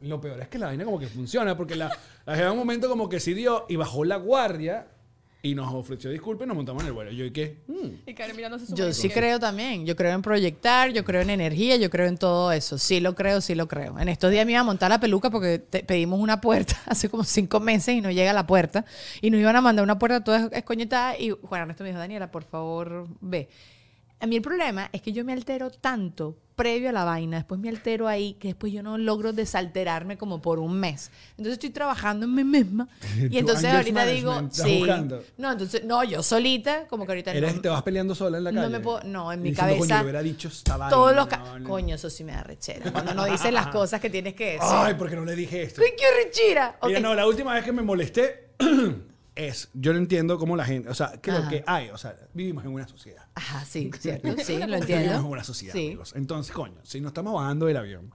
[0.00, 1.90] Lo peor es que la vaina como que funciona, porque la,
[2.26, 4.88] la en un momento como que sí dio y bajó la guardia
[5.42, 7.12] y nos ofreció disculpas y nos montamos en el vuelo.
[7.12, 7.58] Yo, ¿y qué?
[7.68, 8.08] Mm.
[8.10, 9.86] Y Karen mirándose su Yo sí creo también.
[9.86, 12.78] Yo creo en proyectar, yo creo en energía, yo creo en todo eso.
[12.78, 13.96] Sí lo creo, sí lo creo.
[13.98, 17.08] En estos días me iba a montar la peluca porque te- pedimos una puerta hace
[17.08, 18.84] como cinco meses y no llega la puerta.
[19.22, 21.16] Y nos iban a mandar una puerta toda escoñetada.
[21.16, 23.48] Y Juan Ernesto me dijo, Daniela, por favor, ve.
[24.18, 27.60] A mí el problema es que yo me altero tanto previo a la vaina, después
[27.60, 31.10] me altero ahí, que después yo no logro desalterarme como por un mes.
[31.32, 32.88] Entonces estoy trabajando en mí misma.
[33.30, 34.78] Y entonces ahorita digo, sí.
[34.78, 35.22] buscando.
[35.36, 37.60] No, entonces, no, yo solita, como que ahorita Eres, no.
[37.60, 38.62] te vas peleando sola en la calle.
[38.62, 41.28] No me puedo- no, en mi Diciendo, "Coño, cabeza, hubiera dicho esta Todos los...
[41.28, 41.68] no, no".
[41.68, 42.90] Coño, eso sí me da rechera.
[42.90, 44.60] Cuando no dices las cosas que tienes que decir.
[44.62, 45.82] Ay, porque no le dije esto.
[45.84, 46.78] ¡Ay, qué rechera!
[46.82, 47.02] Mira, Ok.
[47.02, 48.52] no, la última vez que me molesté
[49.36, 51.48] es, yo no entiendo cómo la gente, o sea, lo Ajá.
[51.48, 53.24] que hay, o sea, vivimos en una sociedad.
[53.34, 54.28] Ajá, sí, cierto.
[54.42, 55.14] Sí, lo Vivimos entiendo.
[55.14, 55.86] en una sociedad, Sí.
[55.86, 56.12] amigos.
[56.16, 58.12] Entonces, coño, si nos estamos bajando del avión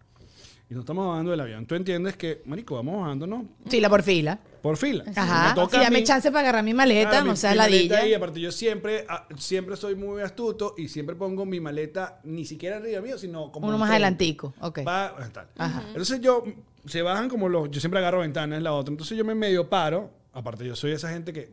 [0.69, 4.39] y nos estamos bajando del avión, tú entiendes que, marico, vamos bajándonos Fila por fila.
[4.63, 5.03] por fila.
[5.15, 5.51] Ajá.
[5.51, 7.99] A dame mí- chance para agarrar mi maleta, no mi- seas mi ladilla.
[7.99, 12.45] ahí, aparte yo siempre, ah, siempre soy muy astuto y siempre pongo mi maleta ni
[12.45, 14.53] siquiera arriba mío, sino como Uno más adelantico.
[14.61, 14.79] Ok.
[14.87, 15.47] Va, tal.
[15.89, 16.43] Entonces yo,
[16.85, 19.69] se bajan como los, yo siempre agarro ventanas en la otra, entonces yo me medio
[19.69, 21.51] paro, aparte yo soy esa gente que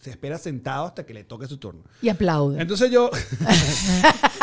[0.00, 1.82] se espera sentado hasta que le toque su turno.
[2.02, 2.60] Y aplaude.
[2.60, 3.10] Entonces yo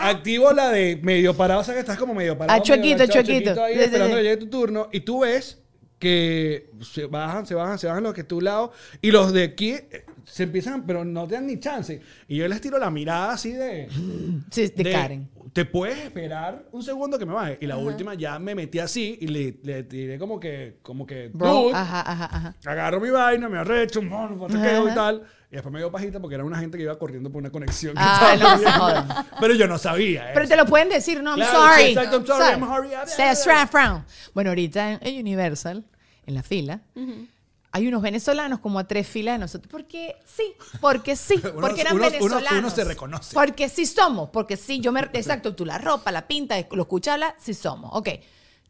[0.00, 2.58] activo la de medio parado, o sea que estás como medio parado.
[2.58, 3.62] Ah, chuequito, chuequito.
[3.62, 4.22] ahí Sí, esperando sí.
[4.22, 5.58] que llegue tu turno y tú ves
[5.98, 9.70] que se bajan, se bajan, se bajan los que tu lado y los de aquí
[9.70, 12.00] eh, se empiezan, pero no te dan ni chance.
[12.26, 13.88] Y yo les tiro la mirada así de...
[14.50, 15.28] Sí, de Karen.
[15.52, 17.58] Te puedes esperar un segundo que me baje.
[17.60, 21.28] Y la última ya me metí así y le, le tiré como que, como que,
[21.28, 22.54] Bro, dude, ajá, ajá, ajá.
[22.64, 24.94] agarro mi vaina, me arrecho, un mono, Ajá, y ajá.
[24.94, 25.22] tal.
[25.50, 27.92] Y después me dio pajita porque era una gente que iba corriendo por una conexión.
[27.92, 28.70] que Ah, no se viendo.
[28.80, 29.08] jodan.
[29.38, 30.30] Pero yo no sabía.
[30.32, 30.50] Pero eso.
[30.52, 31.82] te lo pueden decir, no, I'm Claro, sorry.
[31.90, 32.52] exacto, I'm sorry.
[32.54, 34.04] I'm hurry up.
[34.32, 35.84] Bueno, ahorita en- en Universal,
[36.24, 36.80] en la fila,
[37.72, 39.70] hay unos venezolanos como a tres filas de nosotros.
[39.70, 42.58] Porque sí, porque sí, porque eran venezolanos.
[42.58, 43.34] uno se reconoce.
[43.34, 45.00] Porque sí somos, porque sí, yo me...
[45.00, 47.90] Exacto, tú la ropa, la pinta, lo escuchas hablar, sí somos.
[47.94, 48.10] Ok.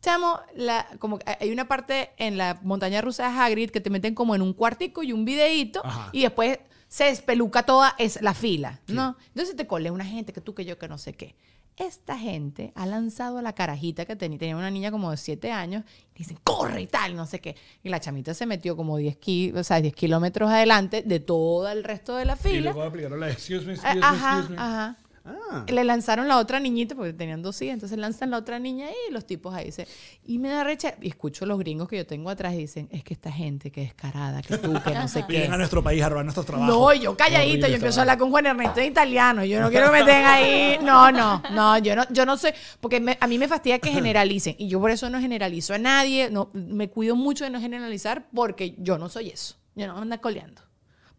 [0.00, 4.14] Chamo, la, como hay una parte en la montaña rusa de Hagrid que te meten
[4.14, 6.09] como en un cuartico y un videíto Ajá.
[6.12, 9.16] y después se despeluca toda es la fila, ¿no?
[9.28, 11.36] Entonces te colé una gente que tú, que yo, que no sé qué.
[11.76, 15.50] Esta gente ha lanzado a la carajita que tenía, tenía una niña como de 7
[15.52, 17.56] años, y dicen, corre y tal, no sé qué.
[17.82, 21.68] Y la chamita se metió como 10, ki- o sea, 10 kilómetros adelante de todo
[21.70, 22.60] el resto de la Y fila.
[22.72, 24.62] luego aplicaron la excuse me, Eh, excuse me, Ajá, excuse me.
[24.62, 24.96] ajá.
[25.24, 25.64] Ah.
[25.68, 29.12] Le lanzaron la otra niñita, porque tenían dos hijas, entonces lanzan la otra niña y
[29.12, 29.86] los tipos ahí se...
[30.24, 33.04] Y me da recha, y escucho los gringos que yo tengo atrás y dicen, es
[33.04, 35.32] que esta gente que descarada, que tú, que no sé qué.
[35.32, 36.74] Vienen a nuestro país a robar nuestros trabajos.
[36.74, 39.44] No, yo calladita, Horrible yo empiezo a hablar con Juan Ernesto en italiano.
[39.44, 40.78] Yo no quiero que me estén ahí.
[40.82, 43.90] No, no, no, yo no, yo no sé, porque me- a mí me fastidia que
[43.90, 44.56] generalicen.
[44.58, 46.30] Y yo por eso no generalizo a nadie.
[46.30, 49.54] No, me cuido mucho de no generalizar porque yo no soy eso.
[49.74, 50.62] Yo no ando coleando.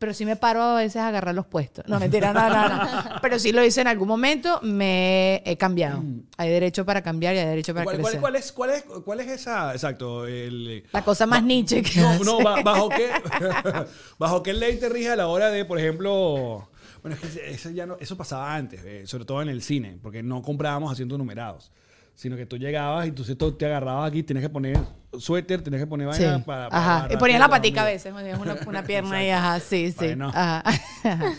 [0.04, 1.86] Pero sí me paro a veces a agarrar los puestos.
[1.88, 3.01] No, mentira, no, no, no.
[3.22, 6.04] Pero sí lo hice en algún momento, me he cambiado.
[6.36, 8.20] Hay derecho para cambiar y hay derecho para ¿Cuál, cuál- crecer.
[8.20, 9.72] cuál es, cuál, es, ¿Cuál es esa?
[9.72, 10.28] Exacto.
[10.28, 12.26] El, La cosa más Nietzsche que no, hace.
[12.26, 13.12] no, ba- bajo qué,
[14.20, 16.68] bajo qué ley te rige a la hora de, por ejemplo.
[17.01, 19.99] Bueno, es que eso, ya no, eso pasaba antes, eh, sobre todo en el cine,
[20.04, 21.72] porque no comprábamos haciendo numerados.
[22.16, 24.78] Sino que tú llegabas y tú te agarrabas aquí, tienes que poner
[25.18, 26.24] suéter, tienes que poner Sí.
[26.24, 26.70] vaina para.
[26.70, 27.07] para Ajá.
[27.14, 29.97] Y ponías la patica a veces, ponías una, una pierna ahí, ajá, sí, sí.
[30.05, 30.32] Bueno.
[30.34, 30.64] Ajá.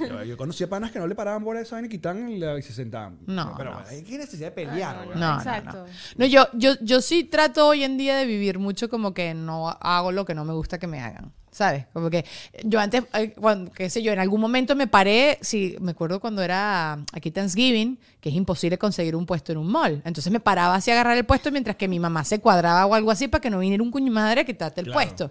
[0.09, 2.59] Yo, yo conocía panas que no le paraban por esa vaina y quitaban y, la-
[2.59, 3.19] y se sentaban.
[3.27, 3.83] No, Pero no.
[3.89, 5.07] hay que necesidad de pelear.
[5.07, 5.77] No, no, Exacto.
[5.79, 5.93] no.
[6.19, 9.69] No, yo, yo, yo sí trato hoy en día de vivir mucho como que no
[9.81, 11.33] hago lo que no me gusta que me hagan.
[11.55, 11.87] ¿Sabes?
[11.93, 12.25] Como que
[12.65, 16.19] yo antes, eh, cuando, qué sé yo, en algún momento me paré, sí, me acuerdo
[16.19, 20.03] cuando era aquí Thanksgiving, que es imposible conseguir un puesto en un mall.
[20.05, 22.95] Entonces me paraba así a agarrar el puesto mientras que mi mamá se cuadraba o
[22.95, 24.99] algo así para que no viniera un cuño madre a quitarte el Claro.
[24.99, 25.31] puesto.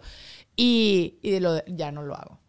[0.55, 2.39] Y, y de lo de- ya no lo hago.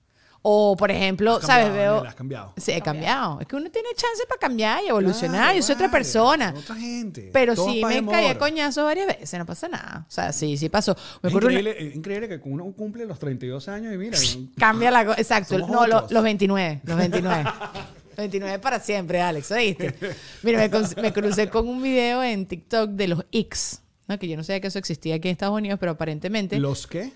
[0.47, 1.67] O, por ejemplo, Has ¿sabes?
[1.69, 2.09] cambiado, Veo...
[2.09, 2.53] Has cambiado.
[2.59, 3.41] Sí, he cambiado.
[3.41, 5.41] Es que uno tiene chance para cambiar y evolucionar.
[5.41, 6.51] Claro, yo soy otra persona.
[6.53, 7.31] son Otra gente.
[7.33, 8.39] Pero sí me caí a amor.
[8.39, 10.05] coñazos varias veces, no pasa nada.
[10.07, 10.95] O sea, sí, sí pasó.
[11.23, 14.19] Me Es una- increíble, es increíble que uno cumple los 32 años y mira.
[14.59, 15.19] Cambia la cosa.
[15.21, 15.55] Exacto.
[15.59, 16.81] Somos No, lo- los 29.
[16.85, 17.45] Los 29.
[17.45, 19.95] los 29 para siempre, Alex, ¿oíste?
[20.43, 24.19] Mira, me, me crucé con un video en TikTok de los X, ¿no?
[24.19, 27.13] que yo no sabía que eso existía aquí en Estados Unidos, pero aparentemente ¿Los qué?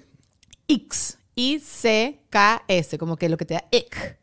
[0.66, 4.18] X, I-C-K-S, como que lo que te da ick.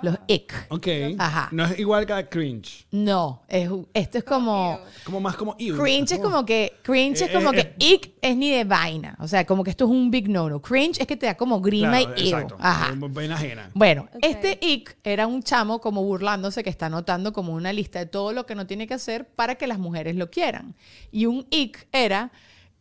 [0.00, 0.54] Los ick.
[0.70, 0.86] Ok.
[1.18, 1.48] Ajá.
[1.52, 2.86] No es igual que cringe.
[2.90, 4.80] No, es, esto es como...
[5.04, 5.76] Como más como ew.
[5.80, 9.16] Cringe es como que, cringe es Eh, como eh, que ick es ni de vaina.
[9.20, 10.62] O sea, como que esto es un big no-no.
[10.62, 12.26] Cringe es que te da como grima Claro, y ew.
[12.36, 12.56] exacto.
[12.58, 12.94] Ajá.
[13.34, 13.70] Ajena.
[13.74, 14.18] Bueno, Ok.
[14.22, 18.32] este ick era un chamo como burlándose que está anotando como una lista de todo
[18.32, 20.74] lo que no tiene que hacer para que las mujeres lo quieran.
[21.10, 22.32] Y un ick era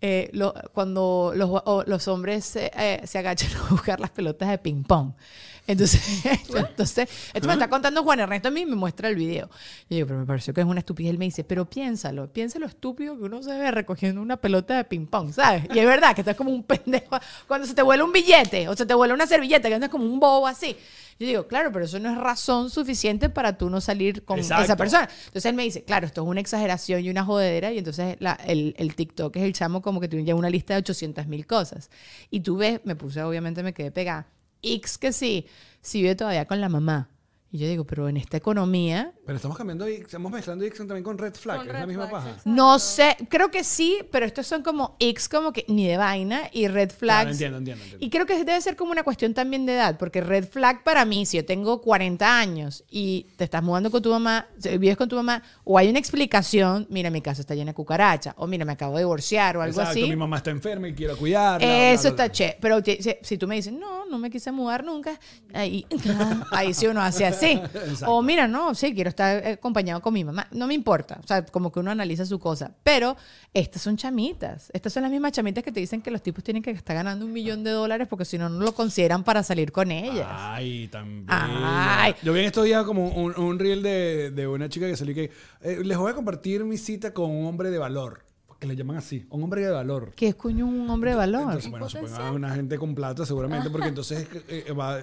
[0.01, 4.57] eh, lo- cuando los, los hombres se, eh, se agachan a buscar las pelotas de
[4.57, 5.11] ping pong.
[5.71, 6.01] Entonces,
[6.49, 9.49] entonces esto me está contando Juan Ernesto a mí y me muestra el video.
[9.89, 11.11] Yo digo, pero me pareció que es una estupidez.
[11.11, 14.75] Él me dice, pero piénsalo, piensa lo estúpido que uno se ve recogiendo una pelota
[14.77, 15.63] de ping pong, ¿sabes?
[15.73, 17.17] Y es verdad que estás como un pendejo.
[17.47, 20.05] Cuando se te vuela un billete o se te vuela una servilleta, que andas como
[20.05, 20.75] un bobo así.
[21.19, 24.63] Yo digo, claro, pero eso no es razón suficiente para tú no salir con Exacto.
[24.63, 25.07] esa persona.
[25.27, 27.71] Entonces él me dice, claro, esto es una exageración y una jodedera.
[27.71, 30.73] Y entonces la- el, el TikTok es el chamo como que tiene ya una lista
[30.73, 31.91] de 800 mil cosas.
[32.31, 34.25] Y tú ves, me puse, obviamente me quedé pegada.
[34.61, 35.45] X que sí,
[35.81, 37.09] sí vive todavía con la mamá.
[37.51, 41.05] Y yo digo, pero en esta economía, Pero estamos cambiando, y estamos mezclando Dixon también
[41.05, 42.27] con Red Flag, Con que es la misma paja.
[42.31, 42.49] exacto.
[42.49, 46.49] no sé, creo que sí, pero estos son como X como que ni de vaina
[46.51, 46.99] y red flags.
[46.99, 48.05] Claro, entiendo, entiendo, entiendo.
[48.05, 51.05] Y creo que debe ser como una cuestión también de edad, porque red flag para
[51.05, 55.07] mí, si yo tengo 40 años y te estás mudando con tu mamá, vives con
[55.07, 58.65] tu mamá, o hay una explicación, mira, mi casa está llena de cucaracha, o mira,
[58.65, 60.09] me acabo de divorciar, o algo Exacto, así.
[60.09, 61.57] mi mamá está enferma y quiero cuidarla.
[61.59, 62.57] bla, bla, Eso bla, está che.
[62.59, 65.17] Pero si, si tú me dices, no, no me quise mudar nunca,
[65.53, 65.85] ahí,
[66.51, 67.51] ahí sí uno hace así.
[67.51, 68.11] Exacto.
[68.13, 70.47] O mira, no, sí, quiero estar eh, acompañado con mi mamá.
[70.51, 71.19] No me importa.
[71.23, 72.71] O sea, como que uno analiza su cosa.
[72.83, 73.15] Pero
[73.53, 74.71] estas son chamitas.
[74.73, 77.25] Estas son las mismas chamitas que te dicen que los tipos tienen que estar ganando
[77.25, 80.27] un millón de dólares porque si no, no lo consideran para salir con ellas.
[80.29, 81.25] Ay, también.
[81.29, 82.15] Ay.
[82.23, 85.13] Yo vi en estos días como un, un reel de, de una chica que salió
[85.13, 88.30] que eh, les voy a compartir mi cita con un hombre de valor.
[88.61, 90.13] Que le llaman así, un hombre de valor.
[90.15, 91.41] Que es coño un hombre de valor.
[91.41, 94.99] Entonces, bueno, supongo que una gente con plata seguramente, porque entonces eh, va,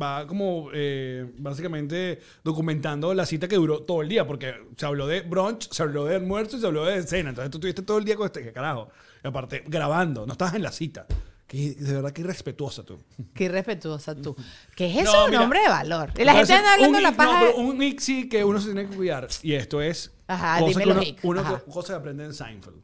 [0.00, 5.06] va como eh, básicamente documentando la cita que duró todo el día, porque se habló
[5.06, 7.28] de brunch, se habló de almuerzo y se habló de cena.
[7.28, 8.88] Entonces tú estuviste todo el día con este, ¿qué carajo?
[9.22, 11.06] Y aparte, grabando, no estabas en la cita.
[11.46, 12.98] Que de verdad que irrespetuosa tú.
[13.34, 14.34] Qué irrespetuosa tú.
[14.74, 16.12] ¿Qué es eso No, un mira, hombre de valor?
[16.18, 17.40] Y la gente anda hablando un la paja.
[17.40, 19.28] No, de- pero un ixi que uno se tiene que cuidar.
[19.42, 22.76] Y esto es Ajá, cosa dime que uno, cosa que aprende en Seinfeld.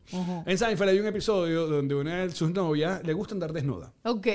[0.46, 3.92] En Seinfeld hay un episodio donde una de sus novias le gusta andar desnuda.
[4.04, 4.28] Ok.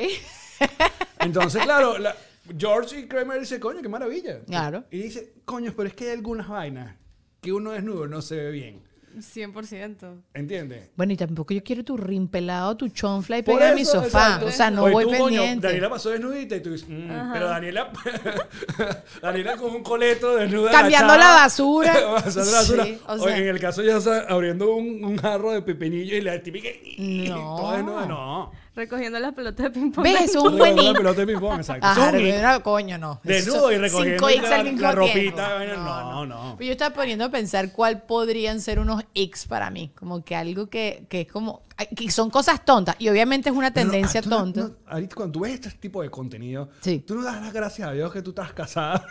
[1.20, 2.16] Entonces, claro, la-
[2.58, 4.39] George y Kramer dicen, coño, qué maravilla.
[4.45, 4.84] Claro.
[4.91, 6.95] Y dice, coño, pero es que hay algunas vainas
[7.41, 8.86] que uno desnudo no se ve bien.
[9.22, 10.22] 100%.
[10.34, 10.89] ¿Entiendes?
[10.95, 14.05] Bueno, y tampoco yo quiero tu rimpelado, tu chonfla y Por en mi eso, sofá.
[14.28, 14.45] exacto.
[14.47, 15.68] O sea, no Oye, voy tú, coño, pendiente.
[15.68, 17.91] Daniela pasó desnudita y tú dices, "Mm", pero Daniela,
[19.22, 20.72] Daniela con un coleto desnuda.
[20.72, 21.93] Cambiando la basura.
[22.24, 22.84] pasando la basura.
[22.86, 23.38] Sí, o O sea.
[23.38, 26.70] en el caso ya está abriendo un, un jarro de pepinillo y la típica.
[26.99, 27.55] No.
[27.57, 28.51] Todo desnuda, no.
[28.78, 30.03] Recogiendo las pelotas de ping-pong.
[30.03, 30.21] ¿Ves?
[30.21, 30.97] Es un Recogiendo buen la nick.
[30.97, 31.86] pelota de ping-pong, exacto.
[31.88, 32.41] Ajá, Son nick.
[32.41, 33.19] no, coño, no.
[33.23, 35.38] Desnudo y recogiendo cinco X la- al mismo la ropita, tiempo.
[35.57, 36.55] vaina, no, no.
[36.57, 39.91] Pero yo estaba poniendo a pensar cuál podrían ser unos X para mí.
[39.99, 41.63] Como que algo que, que es como.
[41.95, 42.95] Que son cosas tontas.
[42.99, 44.61] Y obviamente es una tendencia ah, no- tonta.
[44.61, 46.99] no- ahorita cuando tú ves este tipo de contenido, Sí.
[46.99, 49.05] tú no das las gracias a Dios que tú estás casada.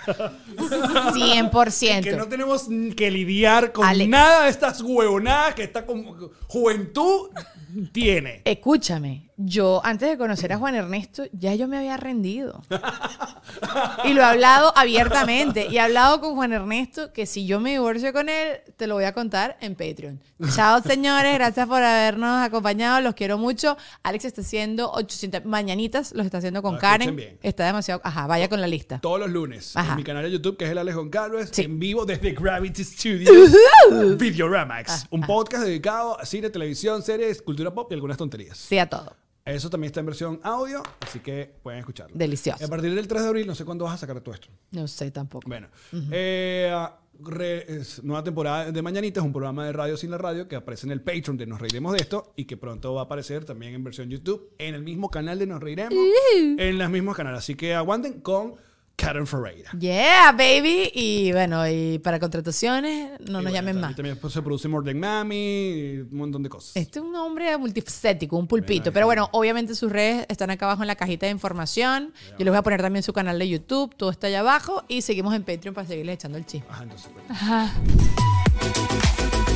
[0.57, 2.03] 100%.
[2.03, 5.85] que no tenemos que lidiar con nada de estas huevonadas que esta
[6.49, 7.31] juventud
[7.93, 8.43] tiene.
[8.45, 12.63] Escúchame, yo antes de conocer a Juan Ernesto, ya yo me había rendido.
[14.05, 15.67] y lo he hablado abiertamente.
[15.71, 18.95] Y he hablado con Juan Ernesto que si yo me divorcio con él, te lo
[18.95, 20.21] voy a contar en Patreon.
[20.55, 21.35] Chao, señores.
[21.35, 22.56] Gracias por habernos acompañado.
[23.03, 23.77] Los quiero mucho.
[24.03, 27.17] Alex está haciendo 800 mañanitas, los está haciendo con No, escuchen Karen.
[27.17, 27.39] bien.
[27.43, 28.01] Está demasiado.
[28.05, 29.01] Ajá, vaya con la lista.
[29.01, 29.93] Todos los lunes Ajá.
[29.93, 31.63] en mi canal de YouTube, que es el Alex Goncalves, Sí.
[31.63, 33.53] en vivo desde Gravity Studios,
[34.19, 38.57] Videoramax, Ah, un podcast dedicado a cine, televisión, series, cultura pop y algunas tonterías.
[38.59, 39.15] Sí a todo.
[39.45, 42.17] Eso también está en versión audio, así que pueden escucharlo.
[42.17, 42.65] Delicioso.
[42.65, 44.49] A partir del 3 de abril, no sé cuándo vas a sacar todo esto.
[44.73, 45.49] No sé tampoco.
[45.49, 45.69] Bueno,
[46.11, 46.75] eh,
[47.21, 50.57] re- es nueva temporada de Mañanita es un programa de radio sin la radio que
[50.57, 53.45] aparece en el Patreon de Nos Reiremos de esto y que pronto va a aparecer
[53.45, 55.95] también en versión YouTube, en el mismo canal de Nos Reiremos,
[56.59, 57.39] en los mismos canales.
[57.39, 58.55] Así que aguanten con
[58.97, 59.71] Karen Ferreira.
[59.79, 60.91] Yeah, baby.
[60.95, 63.95] Y bueno, y para contrataciones, no Y nos bueno, llamen más.
[63.95, 66.75] También pues, se produce More Than Mami y un montón de cosas.
[66.77, 68.93] Este es un hombre multifacético, un pulpito.
[68.93, 72.13] Pero bueno, obviamente sus redes están acá abajo en la cajita de información.
[72.39, 73.95] Yo les voy a poner también su canal de YouTube.
[73.95, 74.85] Todo está allá abajo.
[74.89, 76.67] Y seguimos en Patreon para seguirles echando el chisme.
[76.71, 77.27] Ajá, entonces, bueno.
[78.67, 79.56] With